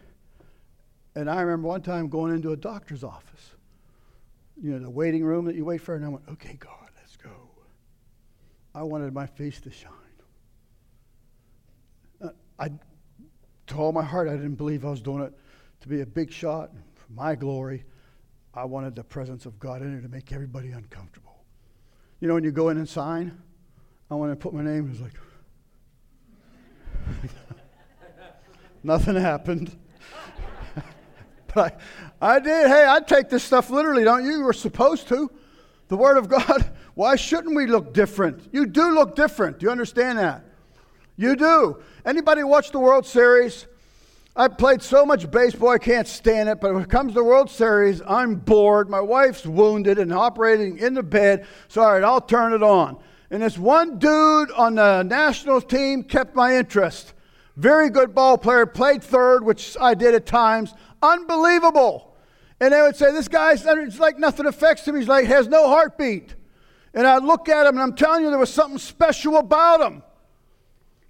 And 1.15 1.29
I 1.29 1.41
remember 1.41 1.67
one 1.67 1.81
time 1.81 2.09
going 2.09 2.33
into 2.33 2.51
a 2.51 2.57
doctor's 2.57 3.03
office, 3.03 3.51
you 4.61 4.71
know, 4.71 4.79
the 4.79 4.89
waiting 4.89 5.23
room 5.23 5.45
that 5.45 5.55
you 5.55 5.63
wait 5.63 5.81
for, 5.81 5.95
and 5.95 6.03
I 6.03 6.09
went, 6.09 6.25
okay, 6.31 6.57
God, 6.59 6.89
let's 6.97 7.15
go. 7.15 7.31
I 8.73 8.83
wanted 8.83 9.13
my 9.13 9.25
face 9.25 9.61
to 9.61 9.71
shine. 9.71 9.91
Uh, 12.21 12.29
I 12.59 12.69
to 13.67 13.75
all 13.77 13.91
my 13.91 14.03
heart, 14.03 14.27
I 14.27 14.33
didn't 14.33 14.55
believe 14.55 14.85
I 14.85 14.89
was 14.89 15.01
doing 15.01 15.23
it 15.23 15.33
to 15.81 15.87
be 15.87 16.01
a 16.01 16.05
big 16.05 16.31
shot 16.31 16.71
for 16.93 17.11
my 17.11 17.35
glory. 17.35 17.83
I 18.55 18.63
wanted 18.63 18.95
the 18.95 19.03
presence 19.03 19.45
of 19.45 19.59
God 19.59 19.81
in 19.81 19.91
there 19.91 20.01
to 20.01 20.07
make 20.07 20.31
everybody 20.31 20.71
uncomfortable. 20.71 21.43
You 22.21 22.29
know, 22.29 22.35
when 22.35 22.45
you 22.45 22.51
go 22.51 22.69
in 22.69 22.77
and 22.77 22.87
sign, 22.87 23.37
I 24.09 24.15
want 24.15 24.31
to 24.31 24.35
put 24.35 24.53
my 24.53 24.63
name. 24.63 24.89
It's 24.89 25.01
like, 25.01 25.13
nothing 28.83 29.15
happened. 29.15 29.77
but 31.53 31.81
I, 32.21 32.35
I 32.35 32.39
did. 32.39 32.67
Hey, 32.67 32.85
I 32.87 33.01
take 33.01 33.29
this 33.29 33.43
stuff 33.43 33.69
literally, 33.69 34.05
don't 34.05 34.23
you? 34.23 34.37
You 34.37 34.43
were 34.43 34.53
supposed 34.53 35.09
to. 35.09 35.29
The 35.89 35.97
Word 35.97 36.17
of 36.17 36.29
God. 36.29 36.71
Why 36.95 37.17
shouldn't 37.17 37.55
we 37.55 37.67
look 37.67 37.93
different? 37.93 38.47
You 38.53 38.67
do 38.67 38.93
look 38.93 39.15
different. 39.15 39.59
Do 39.59 39.65
you 39.65 39.71
understand 39.71 40.17
that? 40.17 40.45
You 41.17 41.35
do. 41.35 41.81
Anybody 42.05 42.43
watch 42.43 42.71
the 42.71 42.79
World 42.79 43.05
Series? 43.05 43.67
I 44.37 44.49
played 44.49 44.81
so 44.81 45.05
much 45.05 45.31
baseball, 45.31 45.69
I 45.69 45.77
can't 45.77 46.07
stand 46.07 46.49
it. 46.49 46.59
But 46.59 46.73
when 46.73 46.83
it 46.83 46.89
comes 46.89 47.11
to 47.11 47.19
the 47.19 47.23
World 47.23 47.49
Series, 47.49 48.01
I'm 48.05 48.35
bored. 48.35 48.89
My 48.89 48.99
wife's 48.99 49.45
wounded 49.45 49.97
and 49.97 50.11
operating 50.11 50.77
in 50.77 50.93
the 50.93 51.03
bed. 51.03 51.47
So, 51.69 51.81
all 51.81 51.93
right, 51.93 52.03
I'll 52.03 52.19
turn 52.19 52.51
it 52.51 52.61
on. 52.61 52.97
And 53.31 53.41
this 53.41 53.57
one 53.57 53.97
dude 53.97 54.51
on 54.51 54.75
the 54.75 55.03
national 55.03 55.61
team 55.61 56.03
kept 56.03 56.35
my 56.35 56.57
interest. 56.57 57.13
Very 57.55 57.89
good 57.89 58.13
ball 58.13 58.37
player, 58.37 58.65
played 58.65 59.01
third, 59.01 59.45
which 59.45 59.77
I 59.79 59.93
did 59.93 60.13
at 60.13 60.25
times. 60.25 60.73
Unbelievable. 61.01 62.15
And 62.59 62.73
they 62.73 62.81
would 62.81 62.97
say, 62.97 63.13
This 63.13 63.29
guy's 63.29 63.65
it's 63.65 63.99
like 63.99 64.19
nothing 64.19 64.45
affects 64.45 64.85
him. 64.85 64.97
He's 64.97 65.07
like, 65.07 65.27
has 65.27 65.47
no 65.47 65.69
heartbeat. 65.69 66.35
And 66.93 67.07
I'd 67.07 67.23
look 67.23 67.47
at 67.47 67.65
him, 67.65 67.75
and 67.75 67.83
I'm 67.83 67.95
telling 67.95 68.23
you, 68.23 68.29
there 68.29 68.39
was 68.39 68.53
something 68.53 68.79
special 68.79 69.37
about 69.37 69.81
him. 69.81 70.03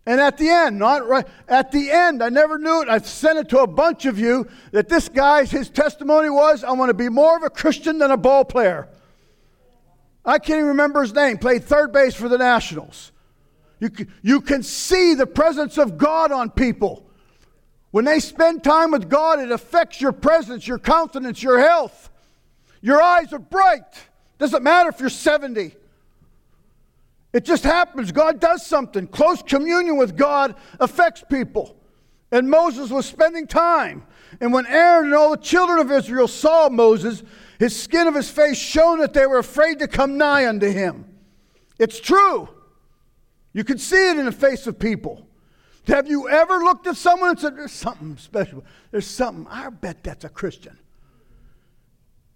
And 0.06 0.22
at 0.22 0.38
the 0.38 0.50
end, 0.50 0.78
not 0.78 1.08
right, 1.08 1.26
at 1.48 1.72
the 1.72 1.90
end, 1.90 2.22
I 2.22 2.30
never 2.30 2.60
knew 2.60 2.82
it. 2.82 2.90
I 2.90 3.00
sent 3.00 3.40
it 3.40 3.50
to 3.50 3.60
a 3.60 3.68
bunch 3.68 4.06
of 4.06 4.20
you 4.20 4.48
that 4.72 4.88
this 4.88 5.10
guy's, 5.10 5.50
his 5.50 5.70
testimony 5.70 6.30
was, 6.30 6.64
I 6.64 6.72
want 6.74 6.90
to 6.90 6.94
be 6.94 7.10
more 7.10 7.36
of 7.36 7.44
a 7.44 7.50
Christian 7.50 7.98
than 7.98 8.12
a 8.12 8.18
ball 8.18 8.46
player. 8.46 8.88
I 10.24 10.38
can't 10.38 10.58
even 10.58 10.70
remember 10.70 11.02
his 11.02 11.14
name, 11.14 11.38
played 11.38 11.64
third 11.64 11.92
base 11.92 12.14
for 12.14 12.30
the 12.30 12.38
Nationals. 12.38 13.12
You 13.80 13.90
you 14.22 14.42
can 14.42 14.64
see 14.64 15.16
the 15.16 15.28
presence 15.28 15.78
of 15.78 15.98
God 15.98 16.32
on 16.32 16.50
people. 16.50 17.06
When 17.92 18.06
they 18.06 18.20
spend 18.20 18.64
time 18.64 18.92
with 18.92 19.10
God, 19.10 19.40
it 19.40 19.52
affects 19.52 20.02
your 20.02 20.12
presence, 20.12 20.68
your 20.68 20.80
countenance, 20.80 21.42
your 21.42 21.60
health. 21.60 22.10
Your 22.82 23.02
eyes 23.02 23.34
are 23.34 23.40
bright. 23.40 23.84
Doesn't 24.38 24.64
matter 24.64 24.90
if 24.90 25.00
you're 25.00 25.10
70. 25.10 25.76
It 27.36 27.44
just 27.44 27.66
happens. 27.66 28.14
God 28.14 28.40
does 28.40 28.66
something. 28.66 29.08
Close 29.08 29.42
communion 29.42 29.98
with 29.98 30.16
God 30.16 30.56
affects 30.80 31.22
people. 31.30 31.76
And 32.32 32.50
Moses 32.50 32.90
was 32.90 33.06
spending 33.06 33.46
time. 33.46 34.06
And 34.40 34.54
when 34.54 34.66
Aaron 34.68 35.08
and 35.08 35.16
all 35.16 35.32
the 35.32 35.44
children 35.44 35.80
of 35.80 35.92
Israel 35.92 36.30
saw 36.30 36.70
Moses, 36.70 37.24
his 37.60 37.78
skin 37.78 38.08
of 38.08 38.16
his 38.16 38.30
face 38.30 38.58
shone 38.58 39.00
that 39.00 39.12
they 39.12 39.26
were 39.26 39.40
afraid 39.40 39.80
to 39.80 39.88
come 39.90 40.18
nigh 40.18 40.48
unto 40.48 40.72
him. 40.72 41.14
It's 41.78 42.00
true. 42.00 42.48
You 43.52 43.66
can 43.66 43.80
see 43.80 44.12
it 44.12 44.18
in 44.18 44.24
the 44.24 44.32
face 44.32 44.66
of 44.66 44.80
people. 44.80 45.28
Have 45.88 46.08
you 46.08 46.30
ever 46.30 46.60
looked 46.60 46.88
at 46.88 46.96
someone 46.96 47.32
and 47.32 47.40
said, 47.40 47.58
There's 47.58 47.74
something 47.74 48.16
special? 48.16 48.64
There's 48.92 49.08
something. 49.08 49.46
I 49.50 49.70
bet 49.72 50.06
that's 50.06 50.24
a 50.24 50.30
Christian. 50.30 50.80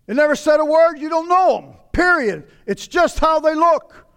They 0.07 0.13
never 0.13 0.35
said 0.35 0.59
a 0.59 0.65
word, 0.65 0.99
you 0.99 1.07
don't 1.07 1.29
know 1.29 1.61
them. 1.61 1.73
Period. 1.93 2.49
It's 2.65 2.85
just 2.85 3.19
how 3.19 3.39
they 3.39 3.55
look. 3.55 4.07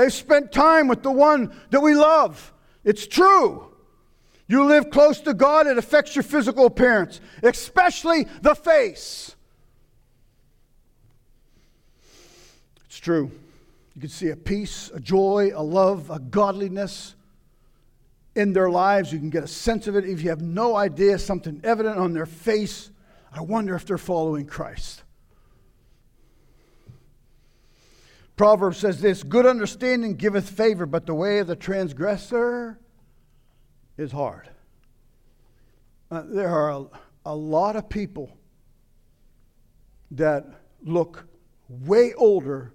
They've 0.00 0.10
spent 0.10 0.50
time 0.50 0.88
with 0.88 1.02
the 1.02 1.12
one 1.12 1.52
that 1.68 1.82
we 1.82 1.94
love. 1.94 2.54
It's 2.84 3.06
true. 3.06 3.66
You 4.48 4.64
live 4.64 4.88
close 4.88 5.20
to 5.20 5.34
God, 5.34 5.66
it 5.66 5.76
affects 5.76 6.16
your 6.16 6.22
physical 6.22 6.64
appearance, 6.64 7.20
especially 7.42 8.26
the 8.40 8.54
face. 8.54 9.36
It's 12.86 12.98
true. 12.98 13.30
You 13.94 14.00
can 14.00 14.08
see 14.08 14.30
a 14.30 14.36
peace, 14.36 14.90
a 14.94 15.00
joy, 15.00 15.52
a 15.54 15.62
love, 15.62 16.08
a 16.08 16.18
godliness 16.18 17.14
in 18.34 18.54
their 18.54 18.70
lives. 18.70 19.12
You 19.12 19.18
can 19.18 19.28
get 19.28 19.44
a 19.44 19.48
sense 19.48 19.86
of 19.86 19.96
it. 19.96 20.06
If 20.06 20.22
you 20.22 20.30
have 20.30 20.40
no 20.40 20.76
idea, 20.76 21.18
something 21.18 21.60
evident 21.62 21.98
on 21.98 22.14
their 22.14 22.24
face, 22.24 22.90
I 23.30 23.42
wonder 23.42 23.74
if 23.74 23.84
they're 23.84 23.98
following 23.98 24.46
Christ. 24.46 25.02
Proverbs 28.40 28.78
says 28.78 29.02
this 29.02 29.22
Good 29.22 29.44
understanding 29.44 30.14
giveth 30.14 30.48
favor, 30.48 30.86
but 30.86 31.04
the 31.04 31.12
way 31.12 31.40
of 31.40 31.46
the 31.46 31.54
transgressor 31.54 32.80
is 33.98 34.10
hard. 34.10 34.48
Uh, 36.10 36.22
there 36.24 36.48
are 36.48 36.70
a, 36.70 36.86
a 37.26 37.36
lot 37.36 37.76
of 37.76 37.90
people 37.90 38.34
that 40.12 40.46
look 40.82 41.26
way 41.68 42.14
older 42.14 42.72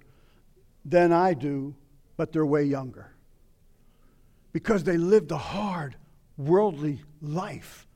than 0.85 1.11
I 1.11 1.33
do, 1.33 1.73
but 2.15 2.31
they're 2.31 2.45
way 2.45 2.65
younger. 2.65 3.15
Because 4.53 4.83
they 4.83 4.97
lived 4.97 5.31
a 5.31 5.37
hard, 5.37 5.95
worldly 6.37 7.01
life. 7.23 7.87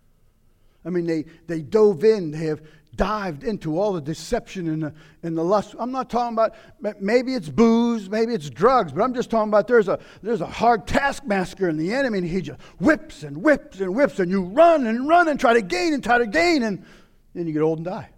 I 0.83 0.89
mean, 0.89 1.05
they, 1.05 1.25
they 1.45 1.61
dove 1.61 2.03
in, 2.03 2.31
they 2.31 2.47
have 2.47 2.63
dived 2.99 3.45
into 3.45 3.79
all 3.79 3.93
the 3.93 4.01
deception 4.01 4.67
and 4.67 4.83
the, 4.83 4.93
and 5.23 5.37
the 5.37 5.41
lust. 5.41 5.73
I'm 5.79 5.93
not 5.93 6.09
talking 6.09 6.33
about 6.33 6.53
maybe 7.01 7.33
it's 7.33 7.47
booze, 7.47 8.09
maybe 8.09 8.33
it's 8.33 8.49
drugs, 8.49 8.91
but 8.91 9.01
I'm 9.01 9.13
just 9.13 9.29
talking 9.29 9.47
about 9.47 9.69
there's 9.69 9.87
a 9.87 9.99
there's 10.21 10.41
a 10.41 10.45
hard 10.45 10.85
taskmaster 10.85 11.69
in 11.69 11.77
the 11.77 11.93
enemy, 11.93 12.17
and 12.17 12.27
he 12.27 12.41
just 12.41 12.59
whips 12.77 13.23
and 13.23 13.41
whips 13.41 13.79
and 13.79 13.95
whips, 13.95 14.19
and 14.19 14.29
you 14.29 14.41
run 14.41 14.85
and 14.85 15.07
run 15.07 15.29
and 15.29 15.39
try 15.39 15.53
to 15.53 15.61
gain 15.61 15.93
and 15.93 16.03
try 16.03 16.17
to 16.17 16.27
gain, 16.27 16.61
and 16.61 16.85
then 17.33 17.47
you 17.47 17.53
get 17.53 17.61
old 17.61 17.79
and 17.79 17.85
die. 17.85 18.09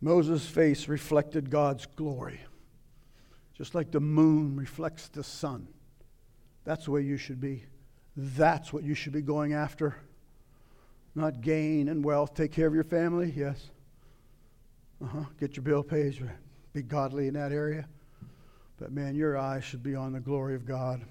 Moses' 0.00 0.46
face 0.46 0.86
reflected 0.86 1.50
God's 1.50 1.86
glory, 1.96 2.38
just 3.54 3.74
like 3.74 3.90
the 3.90 3.98
moon 3.98 4.54
reflects 4.54 5.08
the 5.08 5.24
sun. 5.24 5.66
That's 6.66 6.86
the 6.86 6.90
way 6.90 7.02
you 7.02 7.16
should 7.16 7.40
be. 7.40 7.64
That's 8.16 8.72
what 8.72 8.82
you 8.82 8.94
should 8.94 9.12
be 9.12 9.22
going 9.22 9.52
after. 9.52 9.96
Not 11.14 11.40
gain 11.40 11.88
and 11.88 12.04
wealth. 12.04 12.34
Take 12.34 12.50
care 12.50 12.66
of 12.66 12.74
your 12.74 12.84
family, 12.84 13.32
yes. 13.34 13.70
Uh 15.02 15.06
huh. 15.06 15.24
Get 15.38 15.56
your 15.56 15.62
bill 15.62 15.84
paid. 15.84 16.20
Be 16.72 16.82
godly 16.82 17.28
in 17.28 17.34
that 17.34 17.52
area. 17.52 17.86
But 18.78 18.90
man, 18.90 19.14
your 19.14 19.38
eyes 19.38 19.62
should 19.62 19.84
be 19.84 19.94
on 19.94 20.12
the 20.12 20.20
glory 20.20 20.56
of 20.56 20.66
God. 20.66 21.02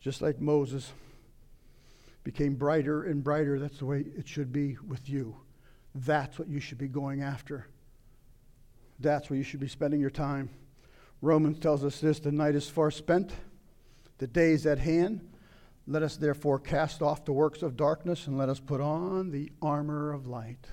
Just 0.00 0.22
like 0.22 0.40
Moses 0.40 0.90
became 2.24 2.54
brighter 2.54 3.04
and 3.04 3.22
brighter, 3.22 3.58
that's 3.58 3.78
the 3.78 3.84
way 3.84 4.06
it 4.16 4.26
should 4.26 4.52
be 4.52 4.78
with 4.88 5.08
you. 5.08 5.36
That's 5.94 6.38
what 6.38 6.48
you 6.48 6.60
should 6.60 6.78
be 6.78 6.88
going 6.88 7.22
after. 7.22 7.66
That's 8.98 9.28
where 9.28 9.36
you 9.36 9.44
should 9.44 9.60
be 9.60 9.68
spending 9.68 10.00
your 10.00 10.10
time. 10.10 10.48
Romans 11.20 11.58
tells 11.58 11.84
us 11.84 12.00
this 12.00 12.20
the 12.20 12.32
night 12.32 12.54
is 12.54 12.70
far 12.70 12.90
spent 12.90 13.32
the 14.18 14.26
day 14.26 14.52
is 14.52 14.66
at 14.66 14.78
hand. 14.78 15.20
Let 15.86 16.02
us 16.02 16.16
therefore 16.16 16.58
cast 16.58 17.02
off 17.02 17.24
the 17.24 17.32
works 17.32 17.62
of 17.62 17.76
darkness 17.76 18.26
and 18.26 18.38
let 18.38 18.48
us 18.48 18.60
put 18.60 18.80
on 18.80 19.30
the 19.30 19.52
armor 19.60 20.12
of 20.12 20.26
light. 20.26 20.66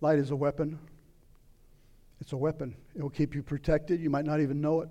Light 0.00 0.18
is 0.18 0.30
a 0.30 0.36
weapon. 0.36 0.78
It's 2.20 2.32
a 2.32 2.36
weapon. 2.36 2.76
It 2.94 3.02
will 3.02 3.10
keep 3.10 3.34
you 3.34 3.42
protected. 3.42 4.00
You 4.00 4.10
might 4.10 4.24
not 4.24 4.40
even 4.40 4.60
know 4.60 4.82
it. 4.82 4.88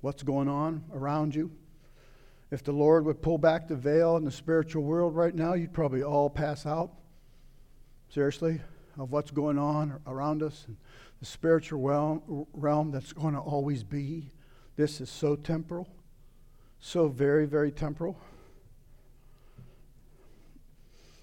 What's 0.00 0.22
going 0.22 0.48
on 0.48 0.84
around 0.92 1.34
you? 1.34 1.50
If 2.50 2.62
the 2.62 2.72
Lord 2.72 3.04
would 3.04 3.20
pull 3.22 3.38
back 3.38 3.68
the 3.68 3.76
veil 3.76 4.16
in 4.16 4.24
the 4.24 4.30
spiritual 4.30 4.82
world 4.82 5.14
right 5.14 5.34
now, 5.34 5.54
you'd 5.54 5.72
probably 5.72 6.02
all 6.02 6.30
pass 6.30 6.66
out. 6.66 6.92
Seriously, 8.08 8.60
of 8.98 9.12
what's 9.12 9.30
going 9.30 9.58
on 9.58 10.00
around 10.06 10.42
us 10.42 10.64
and 10.66 10.76
the 11.20 11.26
spiritual 11.26 11.80
realm, 11.80 12.46
realm 12.52 12.90
that's 12.90 13.12
going 13.12 13.34
to 13.34 13.40
always 13.40 13.84
be. 13.84 14.30
This 14.78 15.00
is 15.00 15.10
so 15.10 15.34
temporal, 15.34 15.88
so 16.78 17.08
very, 17.08 17.46
very 17.46 17.72
temporal. 17.72 18.16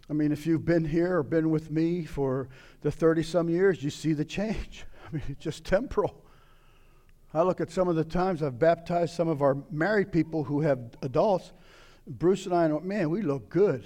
I 0.09 0.13
mean, 0.13 0.33
if 0.33 0.45
you've 0.45 0.65
been 0.65 0.83
here 0.83 1.19
or 1.19 1.23
been 1.23 1.49
with 1.49 1.71
me 1.71 2.03
for 2.03 2.49
the 2.81 2.91
30 2.91 3.23
some 3.23 3.47
years, 3.47 3.81
you 3.81 3.89
see 3.89 4.11
the 4.11 4.25
change. 4.25 4.83
I 5.07 5.15
mean, 5.15 5.23
it's 5.29 5.41
just 5.41 5.63
temporal. 5.63 6.21
I 7.33 7.43
look 7.43 7.61
at 7.61 7.71
some 7.71 7.87
of 7.87 7.95
the 7.95 8.03
times 8.03 8.43
I've 8.43 8.59
baptized 8.59 9.13
some 9.13 9.29
of 9.29 9.41
our 9.41 9.55
married 9.71 10.11
people 10.11 10.43
who 10.43 10.59
have 10.59 10.79
adults. 11.01 11.53
Bruce 12.05 12.45
and 12.47 12.53
I, 12.53 12.67
man, 12.67 13.09
we 13.09 13.21
look 13.21 13.47
good. 13.47 13.85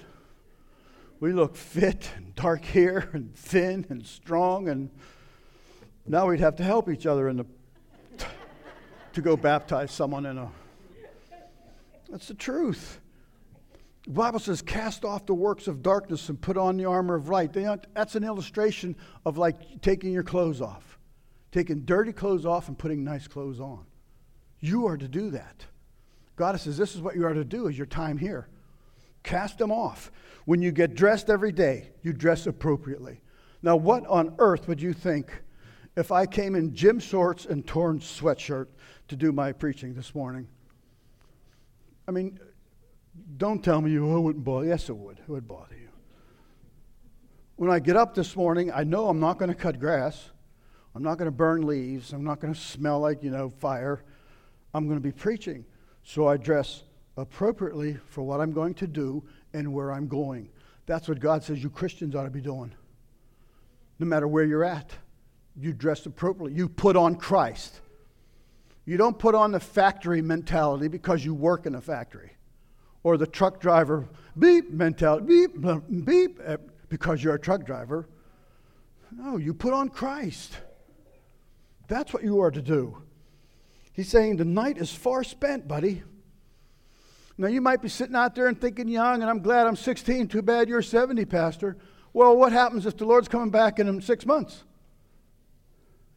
We 1.20 1.32
look 1.32 1.54
fit 1.54 2.10
and 2.16 2.34
dark 2.34 2.64
hair 2.64 3.08
and 3.12 3.32
thin 3.36 3.86
and 3.88 4.04
strong, 4.04 4.68
and 4.68 4.90
now 6.08 6.26
we'd 6.26 6.40
have 6.40 6.56
to 6.56 6.64
help 6.64 6.88
each 6.90 7.06
other 7.06 7.28
in 7.28 7.36
the 7.36 7.46
to 9.12 9.22
go 9.22 9.36
baptize 9.36 9.92
someone 9.92 10.26
in 10.26 10.38
a. 10.38 10.50
That's 12.10 12.28
the 12.28 12.34
truth. 12.34 13.00
The 14.04 14.12
Bible 14.12 14.40
says, 14.40 14.62
cast 14.62 15.04
off 15.04 15.26
the 15.26 15.34
works 15.34 15.68
of 15.68 15.82
darkness 15.82 16.28
and 16.28 16.40
put 16.40 16.56
on 16.56 16.76
the 16.76 16.86
armor 16.86 17.14
of 17.14 17.28
light. 17.28 17.52
That's 17.52 18.14
an 18.14 18.24
illustration 18.24 18.96
of 19.24 19.38
like 19.38 19.82
taking 19.82 20.12
your 20.12 20.22
clothes 20.22 20.60
off, 20.60 20.98
taking 21.52 21.80
dirty 21.80 22.12
clothes 22.12 22.46
off 22.46 22.68
and 22.68 22.78
putting 22.78 23.04
nice 23.04 23.28
clothes 23.28 23.60
on. 23.60 23.84
You 24.58 24.86
are 24.86 24.96
to 24.96 25.06
do 25.06 25.30
that. 25.30 25.66
God 26.36 26.58
says, 26.58 26.76
this 26.76 26.94
is 26.94 27.02
what 27.02 27.14
you 27.14 27.26
are 27.26 27.34
to 27.34 27.44
do 27.44 27.68
is 27.68 27.76
your 27.76 27.86
time 27.86 28.18
here. 28.18 28.48
Cast 29.22 29.58
them 29.58 29.70
off. 29.70 30.10
When 30.46 30.62
you 30.62 30.72
get 30.72 30.94
dressed 30.94 31.28
every 31.28 31.52
day, 31.52 31.90
you 32.02 32.12
dress 32.12 32.46
appropriately. 32.46 33.20
Now, 33.62 33.76
what 33.76 34.06
on 34.06 34.34
earth 34.38 34.66
would 34.66 34.80
you 34.80 34.94
think 34.94 35.42
if 35.96 36.10
I 36.10 36.24
came 36.24 36.54
in 36.54 36.74
gym 36.74 36.98
shorts 36.98 37.44
and 37.44 37.66
torn 37.66 38.00
sweatshirt 38.00 38.68
to 39.10 39.16
do 39.16 39.32
my 39.32 39.52
preaching 39.52 39.92
this 39.94 40.14
morning. 40.14 40.46
I 42.08 42.12
mean, 42.12 42.38
don't 43.36 43.62
tell 43.62 43.80
me 43.80 43.90
you 43.90 44.08
oh, 44.08 44.20
wouldn't 44.20 44.44
bother. 44.44 44.66
Yes, 44.66 44.88
it 44.88 44.96
would. 44.96 45.18
It 45.18 45.28
would 45.28 45.46
bother 45.46 45.74
you. 45.74 45.88
When 47.56 47.70
I 47.70 47.80
get 47.80 47.96
up 47.96 48.14
this 48.14 48.34
morning, 48.36 48.72
I 48.72 48.84
know 48.84 49.08
I'm 49.08 49.20
not 49.20 49.38
going 49.38 49.50
to 49.50 49.54
cut 49.54 49.78
grass. 49.78 50.30
I'm 50.94 51.02
not 51.02 51.18
going 51.18 51.26
to 51.26 51.36
burn 51.36 51.66
leaves. 51.66 52.12
I'm 52.12 52.24
not 52.24 52.40
going 52.40 52.54
to 52.54 52.58
smell 52.58 53.00
like, 53.00 53.22
you 53.22 53.30
know, 53.30 53.48
fire. 53.50 54.02
I'm 54.74 54.86
going 54.86 54.96
to 54.98 55.02
be 55.02 55.12
preaching. 55.12 55.64
So 56.04 56.26
I 56.26 56.36
dress 56.36 56.84
appropriately 57.16 57.98
for 58.06 58.22
what 58.22 58.40
I'm 58.40 58.52
going 58.52 58.74
to 58.74 58.86
do 58.86 59.22
and 59.52 59.72
where 59.72 59.92
I'm 59.92 60.06
going. 60.06 60.48
That's 60.86 61.08
what 61.08 61.18
God 61.18 61.42
says 61.42 61.62
you 61.62 61.68
Christians 61.68 62.14
ought 62.14 62.24
to 62.24 62.30
be 62.30 62.40
doing. 62.40 62.72
No 63.98 64.06
matter 64.06 64.26
where 64.28 64.44
you're 64.44 64.64
at, 64.64 64.90
you 65.56 65.72
dress 65.72 66.06
appropriately. 66.06 66.56
You 66.56 66.68
put 66.68 66.96
on 66.96 67.16
Christ. 67.16 67.80
You 68.84 68.96
don't 68.96 69.18
put 69.18 69.34
on 69.34 69.52
the 69.52 69.60
factory 69.60 70.22
mentality 70.22 70.88
because 70.88 71.24
you 71.24 71.34
work 71.34 71.66
in 71.66 71.74
a 71.74 71.80
factory 71.80 72.32
or 73.02 73.16
the 73.16 73.26
truck 73.26 73.60
driver 73.60 74.08
beep 74.38 74.70
mentality, 74.70 75.26
beep, 75.26 76.04
beep, 76.04 76.40
eh, 76.44 76.56
because 76.88 77.22
you're 77.22 77.34
a 77.34 77.40
truck 77.40 77.64
driver. 77.64 78.08
No, 79.12 79.36
you 79.36 79.54
put 79.54 79.72
on 79.72 79.88
Christ. 79.88 80.58
That's 81.88 82.12
what 82.12 82.22
you 82.22 82.40
are 82.40 82.50
to 82.50 82.62
do. 82.62 83.02
He's 83.92 84.08
saying 84.08 84.36
the 84.36 84.44
night 84.44 84.78
is 84.78 84.92
far 84.92 85.24
spent, 85.24 85.66
buddy. 85.66 86.02
Now, 87.36 87.48
you 87.48 87.60
might 87.60 87.82
be 87.82 87.88
sitting 87.88 88.14
out 88.14 88.34
there 88.34 88.48
and 88.48 88.60
thinking 88.60 88.86
young, 88.86 89.22
and 89.22 89.30
I'm 89.30 89.40
glad 89.40 89.66
I'm 89.66 89.76
16. 89.76 90.28
Too 90.28 90.42
bad 90.42 90.68
you're 90.68 90.82
70, 90.82 91.24
Pastor. 91.24 91.76
Well, 92.12 92.36
what 92.36 92.52
happens 92.52 92.86
if 92.86 92.96
the 92.96 93.06
Lord's 93.06 93.28
coming 93.28 93.50
back 93.50 93.78
in 93.78 94.00
six 94.02 94.26
months? 94.26 94.64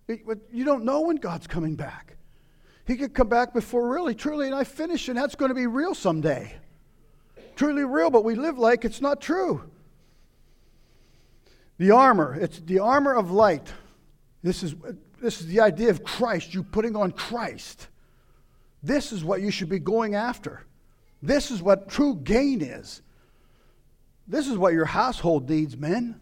You 0.07 0.65
don't 0.65 0.83
know 0.83 1.01
when 1.01 1.15
God's 1.15 1.47
coming 1.47 1.75
back. 1.75 2.17
He 2.85 2.97
could 2.97 3.13
come 3.13 3.29
back 3.29 3.53
before 3.53 3.89
really, 3.89 4.13
truly, 4.13 4.45
and 4.45 4.55
I 4.55 4.63
finish, 4.63 5.07
and 5.07 5.17
that's 5.17 5.35
going 5.35 5.49
to 5.49 5.55
be 5.55 5.67
real 5.67 5.95
someday. 5.95 6.55
Truly 7.55 7.83
real, 7.83 8.09
but 8.09 8.25
we 8.25 8.35
live 8.35 8.57
like 8.57 8.83
it's 8.83 9.01
not 9.01 9.21
true. 9.21 9.63
The 11.77 11.91
armor, 11.91 12.37
it's 12.39 12.59
the 12.59 12.79
armor 12.79 13.13
of 13.13 13.31
light. 13.31 13.71
This 14.41 14.63
is, 14.63 14.75
this 15.21 15.39
is 15.39 15.47
the 15.47 15.61
idea 15.61 15.89
of 15.89 16.03
Christ, 16.03 16.53
you 16.53 16.63
putting 16.63 16.95
on 16.95 17.11
Christ. 17.11 17.87
This 18.81 19.13
is 19.13 19.23
what 19.23 19.41
you 19.41 19.49
should 19.49 19.69
be 19.69 19.79
going 19.79 20.15
after. 20.15 20.65
This 21.21 21.51
is 21.51 21.61
what 21.61 21.87
true 21.87 22.15
gain 22.15 22.61
is. 22.61 23.01
This 24.27 24.47
is 24.47 24.57
what 24.57 24.73
your 24.73 24.85
household 24.85 25.49
needs, 25.49 25.77
men. 25.77 26.19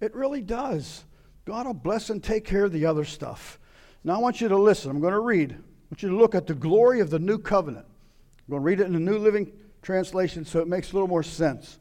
It 0.00 0.14
really 0.14 0.42
does. 0.42 1.04
God 1.44 1.66
will 1.66 1.74
bless 1.74 2.10
and 2.10 2.22
take 2.22 2.44
care 2.44 2.64
of 2.64 2.72
the 2.72 2.86
other 2.86 3.04
stuff. 3.04 3.58
Now 4.04 4.14
I 4.14 4.18
want 4.18 4.40
you 4.40 4.48
to 4.48 4.56
listen. 4.56 4.90
I'm 4.90 5.00
going 5.00 5.12
to 5.12 5.20
read. 5.20 5.52
I 5.52 5.56
want 5.90 6.02
you 6.02 6.08
to 6.10 6.16
look 6.16 6.34
at 6.34 6.46
the 6.46 6.54
glory 6.54 7.00
of 7.00 7.10
the 7.10 7.18
new 7.18 7.38
covenant. 7.38 7.86
I'm 7.86 8.50
going 8.50 8.62
to 8.62 8.64
read 8.64 8.80
it 8.80 8.86
in 8.86 8.92
the 8.92 9.00
New 9.00 9.18
Living 9.18 9.52
Translation 9.82 10.44
so 10.44 10.60
it 10.60 10.68
makes 10.68 10.90
a 10.90 10.94
little 10.94 11.08
more 11.08 11.22
sense. 11.22 11.78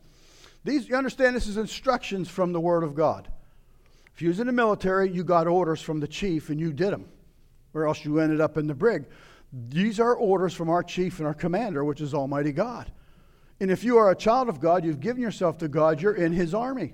These, 0.63 0.87
you 0.87 0.95
understand, 0.95 1.35
this 1.35 1.47
is 1.47 1.57
instructions 1.57 2.29
from 2.29 2.53
the 2.53 2.59
Word 2.59 2.83
of 2.83 2.93
God. 2.93 3.27
If 4.13 4.21
you 4.21 4.27
was 4.27 4.39
in 4.39 4.47
the 4.47 4.53
military, 4.53 5.09
you 5.09 5.23
got 5.23 5.47
orders 5.47 5.81
from 5.81 5.99
the 5.99 6.07
chief 6.07 6.49
and 6.49 6.59
you 6.59 6.71
did 6.71 6.91
them, 6.91 7.09
or 7.73 7.87
else 7.87 8.05
you 8.05 8.19
ended 8.19 8.41
up 8.41 8.57
in 8.57 8.67
the 8.67 8.75
brig. 8.75 9.05
These 9.69 9.99
are 9.99 10.13
orders 10.13 10.53
from 10.53 10.69
our 10.69 10.83
chief 10.83 11.17
and 11.17 11.27
our 11.27 11.33
commander, 11.33 11.83
which 11.83 12.01
is 12.01 12.13
Almighty 12.13 12.51
God. 12.51 12.91
And 13.59 13.71
if 13.71 13.83
you 13.83 13.97
are 13.97 14.11
a 14.11 14.15
child 14.15 14.49
of 14.49 14.59
God, 14.59 14.85
you've 14.85 14.99
given 14.99 15.21
yourself 15.21 15.57
to 15.59 15.67
God, 15.67 16.01
you're 16.01 16.15
in 16.15 16.33
His 16.33 16.53
army. 16.53 16.93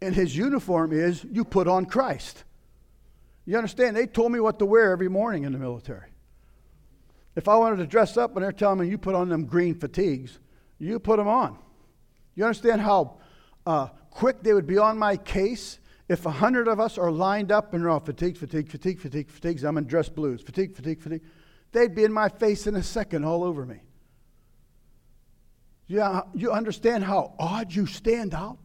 And 0.00 0.14
His 0.14 0.36
uniform 0.36 0.92
is 0.92 1.24
you 1.30 1.44
put 1.44 1.68
on 1.68 1.86
Christ. 1.86 2.44
You 3.48 3.56
understand? 3.56 3.96
They 3.96 4.06
told 4.06 4.30
me 4.30 4.40
what 4.40 4.58
to 4.58 4.66
wear 4.66 4.92
every 4.92 5.08
morning 5.08 5.44
in 5.44 5.52
the 5.52 5.58
military. 5.58 6.10
If 7.34 7.48
I 7.48 7.56
wanted 7.56 7.76
to 7.76 7.86
dress 7.86 8.18
up 8.18 8.36
and 8.36 8.44
they're 8.44 8.52
telling 8.52 8.80
me 8.80 8.88
you 8.88 8.98
put 8.98 9.14
on 9.14 9.30
them 9.30 9.46
green 9.46 9.74
fatigues, 9.74 10.38
you 10.78 10.98
put 10.98 11.16
them 11.16 11.28
on. 11.28 11.56
You 12.34 12.44
understand 12.44 12.82
how 12.82 13.20
uh, 13.64 13.86
quick 14.10 14.42
they 14.42 14.52
would 14.52 14.66
be 14.66 14.76
on 14.76 14.98
my 14.98 15.16
case 15.16 15.78
if 16.10 16.26
a 16.26 16.30
hundred 16.30 16.68
of 16.68 16.78
us 16.78 16.98
are 16.98 17.10
lined 17.10 17.50
up 17.50 17.72
and 17.72 17.82
they're 17.82 17.88
all 17.88 18.00
fatigue, 18.00 18.36
fatigue, 18.36 18.68
fatigue, 18.68 19.00
fatigue, 19.00 19.30
fatigues. 19.30 19.64
I'm 19.64 19.78
in 19.78 19.86
dress 19.86 20.10
blues. 20.10 20.42
Fatigue, 20.42 20.76
fatigue, 20.76 21.00
fatigue. 21.00 21.22
They'd 21.72 21.94
be 21.94 22.04
in 22.04 22.12
my 22.12 22.28
face 22.28 22.66
in 22.66 22.76
a 22.76 22.82
second, 22.82 23.24
all 23.24 23.42
over 23.42 23.64
me. 23.64 23.80
Yeah, 25.86 26.20
you 26.34 26.52
understand 26.52 27.02
how 27.02 27.32
odd 27.38 27.72
you 27.72 27.86
stand 27.86 28.34
out 28.34 28.58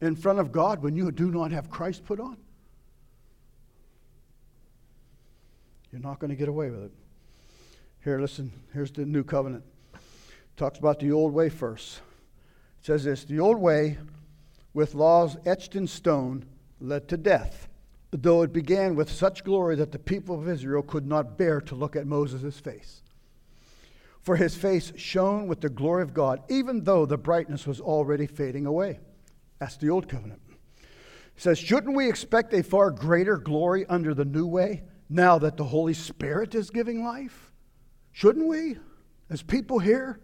in 0.00 0.14
front 0.14 0.38
of 0.38 0.52
God 0.52 0.80
when 0.80 0.94
you 0.94 1.10
do 1.10 1.32
not 1.32 1.50
have 1.50 1.68
Christ 1.68 2.04
put 2.04 2.20
on? 2.20 2.36
You're 5.92 6.02
not 6.02 6.18
going 6.18 6.30
to 6.30 6.36
get 6.36 6.48
away 6.48 6.70
with 6.70 6.84
it. 6.84 6.92
Here, 8.04 8.20
listen, 8.20 8.52
here's 8.72 8.90
the 8.90 9.04
new 9.04 9.24
covenant. 9.24 9.64
talks 10.56 10.78
about 10.78 11.00
the 11.00 11.12
old 11.12 11.32
way 11.32 11.48
first. 11.48 12.00
It 12.80 12.86
says 12.86 13.04
this 13.04 13.24
the 13.24 13.40
old 13.40 13.58
way 13.58 13.98
with 14.74 14.94
laws 14.94 15.36
etched 15.46 15.76
in 15.76 15.86
stone 15.86 16.44
led 16.80 17.08
to 17.08 17.16
death, 17.16 17.68
though 18.10 18.42
it 18.42 18.52
began 18.52 18.94
with 18.94 19.10
such 19.10 19.44
glory 19.44 19.76
that 19.76 19.92
the 19.92 19.98
people 19.98 20.38
of 20.38 20.48
Israel 20.48 20.82
could 20.82 21.06
not 21.06 21.36
bear 21.36 21.60
to 21.62 21.74
look 21.74 21.96
at 21.96 22.06
Moses' 22.06 22.60
face 22.60 23.02
for 24.28 24.36
his 24.36 24.54
face 24.54 24.92
shone 24.94 25.46
with 25.46 25.62
the 25.62 25.70
glory 25.70 26.02
of 26.02 26.12
God, 26.12 26.42
even 26.50 26.84
though 26.84 27.06
the 27.06 27.16
brightness 27.16 27.66
was 27.66 27.80
already 27.80 28.26
fading 28.26 28.66
away. 28.66 29.00
That's 29.58 29.78
the 29.78 29.88
old 29.88 30.06
covenant. 30.06 30.42
He 31.34 31.40
says, 31.40 31.58
Shouldn't 31.58 31.96
we 31.96 32.10
expect 32.10 32.52
a 32.52 32.62
far 32.62 32.90
greater 32.90 33.38
glory 33.38 33.86
under 33.86 34.12
the 34.12 34.26
new 34.26 34.46
way 34.46 34.82
now 35.08 35.38
that 35.38 35.56
the 35.56 35.64
Holy 35.64 35.94
Spirit 35.94 36.54
is 36.54 36.70
giving 36.70 37.02
life? 37.04 37.52
Shouldn't 38.12 38.46
we, 38.46 38.76
as 39.30 39.42
people 39.42 39.78
here? 39.78 40.20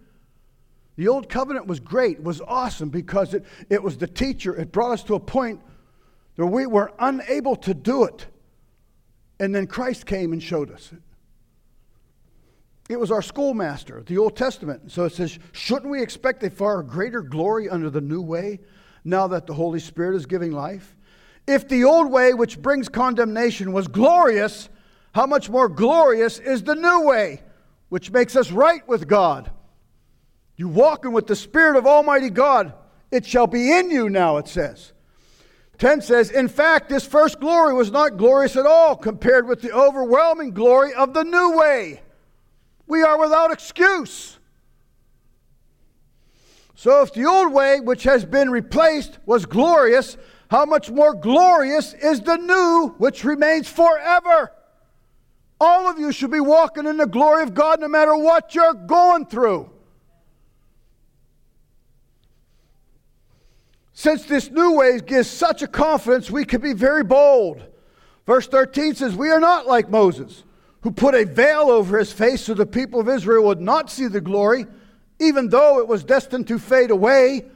The 0.97 1.09
old 1.09 1.29
covenant 1.29 1.67
was 1.67 1.81
great, 1.81 2.23
was 2.23 2.41
awesome 2.41 2.89
because 2.89 3.35
it, 3.35 3.45
it 3.69 3.83
was 3.83 3.97
the 3.97 4.07
teacher. 4.07 4.55
It 4.55 4.73
brought 4.73 4.93
us 4.93 5.03
to 5.05 5.15
a 5.15 5.21
point 5.21 5.61
where 6.37 6.47
we 6.47 6.67
were 6.67 6.93
unable 6.99 7.57
to 7.57 7.75
do 7.75 8.05
it. 8.05 8.27
And 9.41 9.55
then 9.55 9.67
Christ 9.67 10.07
came 10.07 10.33
and 10.33 10.43
showed 10.43 10.71
us 10.71 10.91
it. 10.93 11.03
It 12.89 13.01
was 13.01 13.11
our 13.11 13.23
schoolmaster, 13.23 14.03
the 14.03 14.19
Old 14.19 14.37
Testament. 14.37 14.93
So 14.93 15.05
it 15.05 15.13
says, 15.15 15.39
shouldn't 15.53 15.91
we 15.91 16.03
expect 16.03 16.43
a 16.43 16.51
far 16.51 16.83
greater 16.83 17.23
glory 17.23 17.69
under 17.69 17.89
the 17.89 18.01
new 18.01 18.21
way 18.21 18.61
now 19.05 19.27
that 19.29 19.47
the 19.47 19.55
Holy 19.55 19.81
Spirit 19.81 20.17
is 20.17 20.27
giving 20.27 20.53
life? 20.53 20.95
If 21.47 21.67
the 21.69 21.85
old 21.85 22.11
way, 22.11 22.35
which 22.35 22.61
brings 22.61 22.89
condemnation, 22.89 23.73
was 23.73 23.89
glorious, 23.89 24.69
how 25.15 25.27
much 25.27 25.49
more 25.49 25.69
glorious 25.69 26.41
is 26.41 26.65
the 26.65 26.75
new 26.75 27.03
way, 27.03 27.41
which 27.89 28.11
makes 28.11 28.35
us 28.35 28.51
right 28.51 28.87
with 28.89 29.07
God? 29.07 29.51
You 30.57 30.69
walking 30.69 31.13
with 31.13 31.29
the 31.29 31.37
Spirit 31.37 31.77
of 31.77 31.87
Almighty 31.87 32.31
God, 32.31 32.75
it 33.13 33.25
shall 33.25 33.47
be 33.47 33.73
in 33.73 33.93
you 33.93 34.11
now, 34.11 34.39
it 34.39 34.49
says. 34.49 34.93
10 35.79 36.03
says, 36.03 36.31
In 36.31 36.49
fact, 36.49 36.89
this 36.89 37.07
first 37.07 37.39
glory 37.39 37.75
was 37.75 37.93
not 37.93 38.17
glorious 38.17 38.57
at 38.57 38.67
all 38.67 38.97
compared 38.97 39.47
with 39.47 39.61
the 39.61 39.73
overwhelming 39.73 40.51
glory 40.51 40.93
of 40.95 41.15
the 41.15 41.25
new 41.25 41.59
way. 41.59 42.03
We 42.89 43.03
are 43.03 43.19
without 43.19 43.53
excuse. 43.53 44.39
So, 46.75 47.03
if 47.03 47.15
the 47.15 47.25
old 47.25 47.53
way, 47.53 47.79
which 47.79 48.03
has 48.03 48.25
been 48.25 48.51
replaced, 48.51 49.19
was 49.27 49.47
glorious, 49.47 50.17
how 50.51 50.65
much 50.65 50.91
more 50.91 51.15
glorious 51.15 51.95
is 51.95 52.21
the 52.21 52.37
new, 52.37 52.95
which 52.99 53.25
remains 53.25 53.69
forever? 53.69 54.51
All 55.61 55.89
of 55.89 55.99
you 55.99 56.13
should 56.13 56.31
be 56.31 56.41
walking 56.41 56.87
in 56.87 56.97
the 56.97 57.07
glory 57.07 57.43
of 57.43 57.55
God 57.55 57.81
no 57.81 57.89
matter 57.89 58.17
what 58.17 58.55
you're 58.55 58.75
going 58.75 59.27
through. 59.27 59.71
Since 63.93 64.25
this 64.25 64.51
new 64.51 64.73
way 64.73 64.99
gives 64.99 65.31
such 65.31 65.63
a 65.63 65.69
confidence, 65.69 66.31
we 66.31 66.45
can 66.45 66.61
be 66.61 66.73
very 66.73 67.05
bold. 67.05 67.63
Verse 68.27 68.49
13 68.49 68.97
says, 68.97 69.15
We 69.15 69.31
are 69.31 69.41
not 69.41 69.67
like 69.67 69.89
Moses 69.89 70.43
who 70.81 70.91
put 70.91 71.15
a 71.15 71.25
veil 71.25 71.71
over 71.71 71.99
his 71.99 72.13
face 72.13 72.43
so 72.43 72.53
the 72.53 72.67
people 72.67 73.01
of 73.01 73.09
Israel 73.09 73.45
would 73.45 73.61
not 73.61 73.91
see 73.91 74.07
the 74.07 74.21
glory, 74.21 74.67
even 75.19 75.49
though 75.49 75.79
it 75.79 75.89
was 75.89 76.05
destined 76.05 76.47
to 76.49 76.59
fade 76.59 76.91
away. 76.91 77.47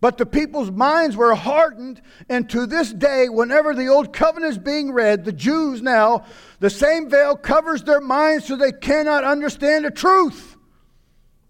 But 0.00 0.16
the 0.16 0.26
people's 0.26 0.70
minds 0.70 1.16
were 1.16 1.34
hardened, 1.34 2.00
and 2.28 2.48
to 2.50 2.66
this 2.66 2.92
day, 2.92 3.28
whenever 3.28 3.74
the 3.74 3.88
old 3.88 4.12
covenant 4.12 4.52
is 4.52 4.58
being 4.58 4.92
read, 4.92 5.24
the 5.24 5.32
Jews 5.32 5.82
now, 5.82 6.24
the 6.60 6.70
same 6.70 7.10
veil 7.10 7.36
covers 7.36 7.82
their 7.82 8.00
minds 8.00 8.46
so 8.46 8.56
they 8.56 8.70
cannot 8.70 9.24
understand 9.24 9.84
the 9.84 9.90
truth. 9.90 10.56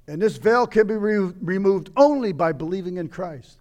And 0.06 0.22
this 0.22 0.38
veil 0.38 0.66
can 0.66 0.86
be 0.86 0.94
re- 0.94 1.34
removed 1.42 1.90
only 1.94 2.32
by 2.32 2.52
believing 2.52 2.96
in 2.96 3.08
Christ. 3.08 3.60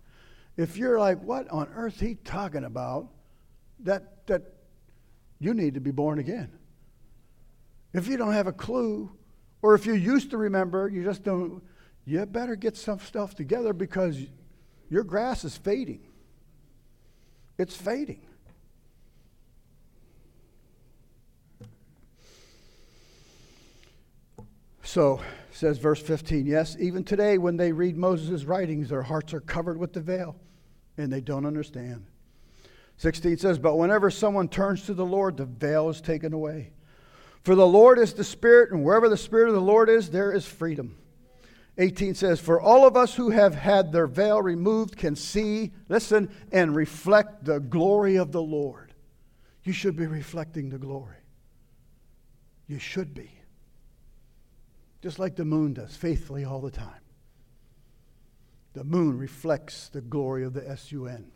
If 0.56 0.78
you're 0.78 1.00
like, 1.00 1.22
what 1.22 1.50
on 1.50 1.68
earth 1.76 2.00
he 2.00 2.16
talking 2.16 2.64
about? 2.64 3.10
That 3.82 4.26
that 4.28 4.44
you 5.40 5.54
need 5.54 5.76
to 5.76 5.80
be 5.80 5.92
born 5.92 6.20
again. 6.20 6.52
If 7.94 8.08
you 8.08 8.18
don't 8.18 8.34
have 8.34 8.48
a 8.48 8.54
clue, 8.54 9.12
or 9.62 9.76
if 9.76 9.86
you 9.86 9.94
used 9.94 10.32
to 10.32 10.38
remember, 10.38 10.88
you 10.88 11.04
just 11.04 11.24
don't, 11.24 11.62
you 12.06 12.26
better 12.26 12.56
get 12.56 12.78
some 12.78 13.00
stuff 13.00 13.36
together 13.36 13.74
because 13.74 14.20
your 14.90 15.04
grass 15.04 15.44
is 15.44 15.58
fading. 15.58 16.02
It's 17.58 17.76
fading. 17.76 18.22
So, 24.84 25.22
says 25.52 25.80
verse 25.80 26.02
15, 26.02 26.46
yes, 26.46 26.78
even 26.80 27.04
today 27.04 27.38
when 27.38 27.58
they 27.58 27.72
read 27.72 27.98
Moses' 27.98 28.46
writings, 28.46 28.90
their 28.90 29.02
hearts 29.02 29.34
are 29.34 29.42
covered 29.42 29.78
with 29.78 29.92
the 29.92 30.00
veil 30.00 30.36
and 30.98 31.12
they 31.12 31.20
don't 31.20 31.46
understand. 31.46 32.06
16 32.98 33.38
says, 33.38 33.60
But 33.60 33.76
whenever 33.76 34.10
someone 34.10 34.48
turns 34.48 34.86
to 34.86 34.94
the 34.94 35.06
Lord, 35.06 35.38
the 35.38 35.46
veil 35.46 35.90
is 35.90 36.02
taken 36.02 36.34
away. 36.34 36.72
For 37.44 37.56
the 37.56 37.68
Lord 37.68 38.00
is 38.00 38.14
the 38.14 38.24
Spirit, 38.24 38.72
and 38.72 38.84
wherever 38.84 39.08
the 39.08 39.18
Spirit 39.18 39.50
of 39.50 39.56
the 39.56 39.62
Lord 39.62 39.90
is, 39.90 40.10
there 40.10 40.32
is 40.32 40.46
freedom. 40.46 40.98
18 41.78 42.16
says, 42.16 42.40
For 42.40 42.60
all 42.60 42.88
of 42.88 42.98
us 42.98 43.16
who 43.16 43.30
have 43.30 43.54
had 43.54 43.92
their 43.92 44.08
veil 44.08 44.42
removed 44.42 44.98
can 44.98 45.16
see, 45.16 45.72
listen, 45.90 46.30
and 46.52 46.76
reflect 46.76 47.46
the 47.46 47.60
glory 47.60 48.16
of 48.16 48.32
the 48.32 48.42
Lord. 48.42 48.94
You 49.64 49.74
should 49.74 49.96
be 49.96 50.08
reflecting 50.08 50.70
the 50.70 50.80
glory. 50.80 51.18
You 52.68 52.80
should 52.80 53.14
be. 53.14 53.32
Just 55.02 55.20
like 55.20 55.36
the 55.36 55.46
moon 55.46 55.74
does, 55.74 55.96
faithfully 55.96 56.46
all 56.46 56.62
the 56.62 56.72
time. 56.72 57.02
The 58.74 58.84
moon 58.84 59.18
reflects 59.18 59.90
the 59.90 60.02
glory 60.02 60.44
of 60.44 60.54
the 60.54 60.76
SUN. 60.76 61.32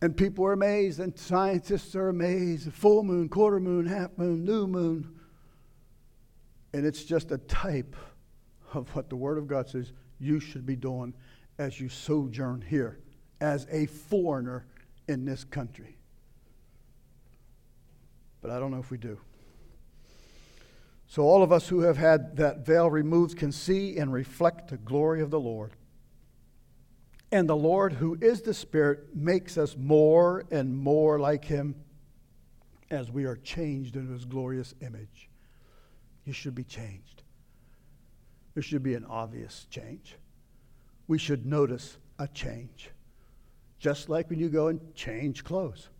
And 0.00 0.16
people 0.16 0.44
are 0.44 0.52
amazed, 0.52 1.00
and 1.00 1.18
scientists 1.18 1.96
are 1.96 2.08
amazed. 2.08 2.72
Full 2.72 3.02
moon, 3.02 3.28
quarter 3.28 3.58
moon, 3.58 3.86
half 3.86 4.16
moon, 4.16 4.44
new 4.44 4.66
moon. 4.66 5.18
And 6.72 6.86
it's 6.86 7.02
just 7.02 7.32
a 7.32 7.38
type 7.38 7.96
of 8.74 8.94
what 8.94 9.08
the 9.08 9.16
Word 9.16 9.38
of 9.38 9.46
God 9.46 9.68
says 9.68 9.92
you 10.18 10.40
should 10.40 10.66
be 10.66 10.76
doing 10.76 11.14
as 11.58 11.80
you 11.80 11.88
sojourn 11.88 12.62
here, 12.66 12.98
as 13.40 13.66
a 13.70 13.86
foreigner 13.86 14.66
in 15.08 15.24
this 15.24 15.44
country. 15.44 15.96
But 18.40 18.50
I 18.50 18.58
don't 18.58 18.70
know 18.70 18.78
if 18.78 18.90
we 18.90 18.98
do. 18.98 19.18
So, 21.08 21.22
all 21.22 21.42
of 21.42 21.52
us 21.52 21.68
who 21.68 21.80
have 21.80 21.96
had 21.96 22.36
that 22.36 22.66
veil 22.66 22.90
removed 22.90 23.38
can 23.38 23.50
see 23.50 23.96
and 23.96 24.12
reflect 24.12 24.68
the 24.68 24.76
glory 24.76 25.22
of 25.22 25.30
the 25.30 25.40
Lord. 25.40 25.72
And 27.32 27.48
the 27.48 27.56
Lord, 27.56 27.94
who 27.94 28.16
is 28.20 28.42
the 28.42 28.54
Spirit, 28.54 29.14
makes 29.14 29.58
us 29.58 29.76
more 29.76 30.44
and 30.50 30.76
more 30.76 31.18
like 31.18 31.44
Him 31.44 31.74
as 32.90 33.10
we 33.10 33.24
are 33.24 33.36
changed 33.36 33.96
into 33.96 34.12
His 34.12 34.26
glorious 34.26 34.74
image. 34.80 35.28
You 36.24 36.32
should 36.34 36.54
be 36.54 36.64
changed. 36.64 37.17
There 38.58 38.62
should 38.64 38.82
be 38.82 38.94
an 38.94 39.04
obvious 39.04 39.68
change. 39.70 40.16
We 41.06 41.16
should 41.16 41.46
notice 41.46 41.96
a 42.18 42.26
change, 42.26 42.90
just 43.78 44.08
like 44.08 44.28
when 44.28 44.40
you 44.40 44.48
go 44.48 44.66
and 44.66 44.80
change 44.96 45.44
clothes. 45.44 45.90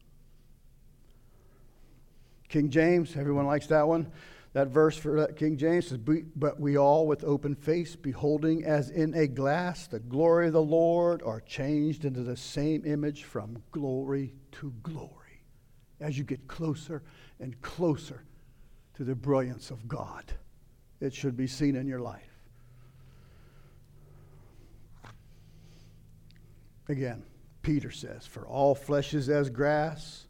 King 2.49 2.69
James, 2.69 3.15
everyone 3.15 3.47
likes 3.47 3.69
that 3.69 3.87
one. 3.87 4.11
That 4.55 4.71
verse 4.71 4.97
for 4.97 5.25
King 5.35 5.57
James 5.57 5.87
says, 5.87 5.99
But 5.99 6.59
we 6.59 6.77
all 6.77 7.07
with 7.07 7.23
open 7.23 7.55
face, 7.55 7.95
beholding 7.95 8.65
as 8.65 8.91
in 8.91 9.15
a 9.15 9.29
glass 9.29 9.87
the 9.87 10.01
glory 10.01 10.49
of 10.49 10.53
the 10.53 10.61
Lord, 10.61 11.23
are 11.23 11.41
changed 11.41 12.05
into 12.05 12.25
the 12.25 12.37
same 12.37 12.85
image 12.85 13.23
from 13.23 13.63
glory 13.71 14.35
to 14.51 14.75
glory. 14.83 15.45
As 16.01 16.19
you 16.19 16.25
get 16.25 16.49
closer 16.49 17.05
and 17.39 17.63
closer 17.63 18.25
to 18.95 19.05
the 19.05 19.15
brilliance 19.15 19.71
of 19.71 19.87
God, 19.87 20.25
it 21.01 21.15
should 21.15 21.37
be 21.37 21.47
seen 21.47 21.77
in 21.77 21.87
your 21.87 22.01
life. 22.01 22.38
Again, 26.89 27.23
Peter 27.63 27.91
says, 27.91 28.27
For 28.27 28.47
all 28.47 28.75
flesh 28.75 29.15
is 29.15 29.29
as 29.29 29.51
grass, 29.51 30.27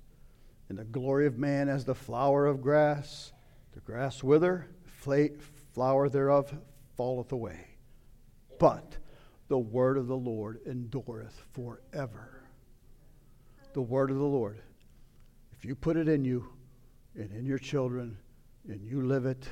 and 0.69 0.79
the 0.79 0.85
glory 0.85 1.27
of 1.27 1.39
man 1.39 1.69
as 1.69 1.85
the 1.85 1.95
flower 1.95 2.47
of 2.47 2.61
grass. 2.61 3.33
The 3.73 3.81
grass 3.81 4.23
wither, 4.23 4.67
the 5.05 5.31
flower 5.73 6.09
thereof 6.09 6.53
falleth 6.97 7.33
away. 7.33 7.67
But 8.59 8.99
the 9.49 9.59
word 9.59 9.97
of 9.97 10.09
the 10.09 10.17
Lord 10.17 10.61
endureth 10.67 11.41
forever. 11.53 12.43
The 13.73 13.83
word 13.83 14.11
of 14.11 14.19
the 14.19 14.25
Lord. 14.25 14.61
If 15.53 15.65
you 15.65 15.75
put 15.75 15.97
it 15.97 16.09
in 16.09 16.25
you 16.25 16.49
and 17.15 17.31
in 17.33 17.47
your 17.47 17.59
children, 17.59 18.19
and 18.69 18.85
you 18.85 19.07
live 19.07 19.27
it, 19.27 19.49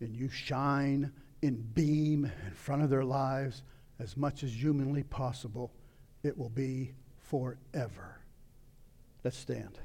and 0.00 0.16
you 0.16 0.28
shine 0.28 1.12
and 1.42 1.74
beam 1.74 2.30
in 2.46 2.54
front 2.54 2.82
of 2.82 2.90
their 2.90 3.04
lives 3.04 3.62
as 3.98 4.16
much 4.16 4.42
as 4.42 4.54
humanly 4.54 5.02
possible, 5.02 5.72
it 6.26 6.36
will 6.36 6.50
be 6.50 6.92
forever. 7.22 8.20
Let's 9.24 9.38
stand. 9.38 9.78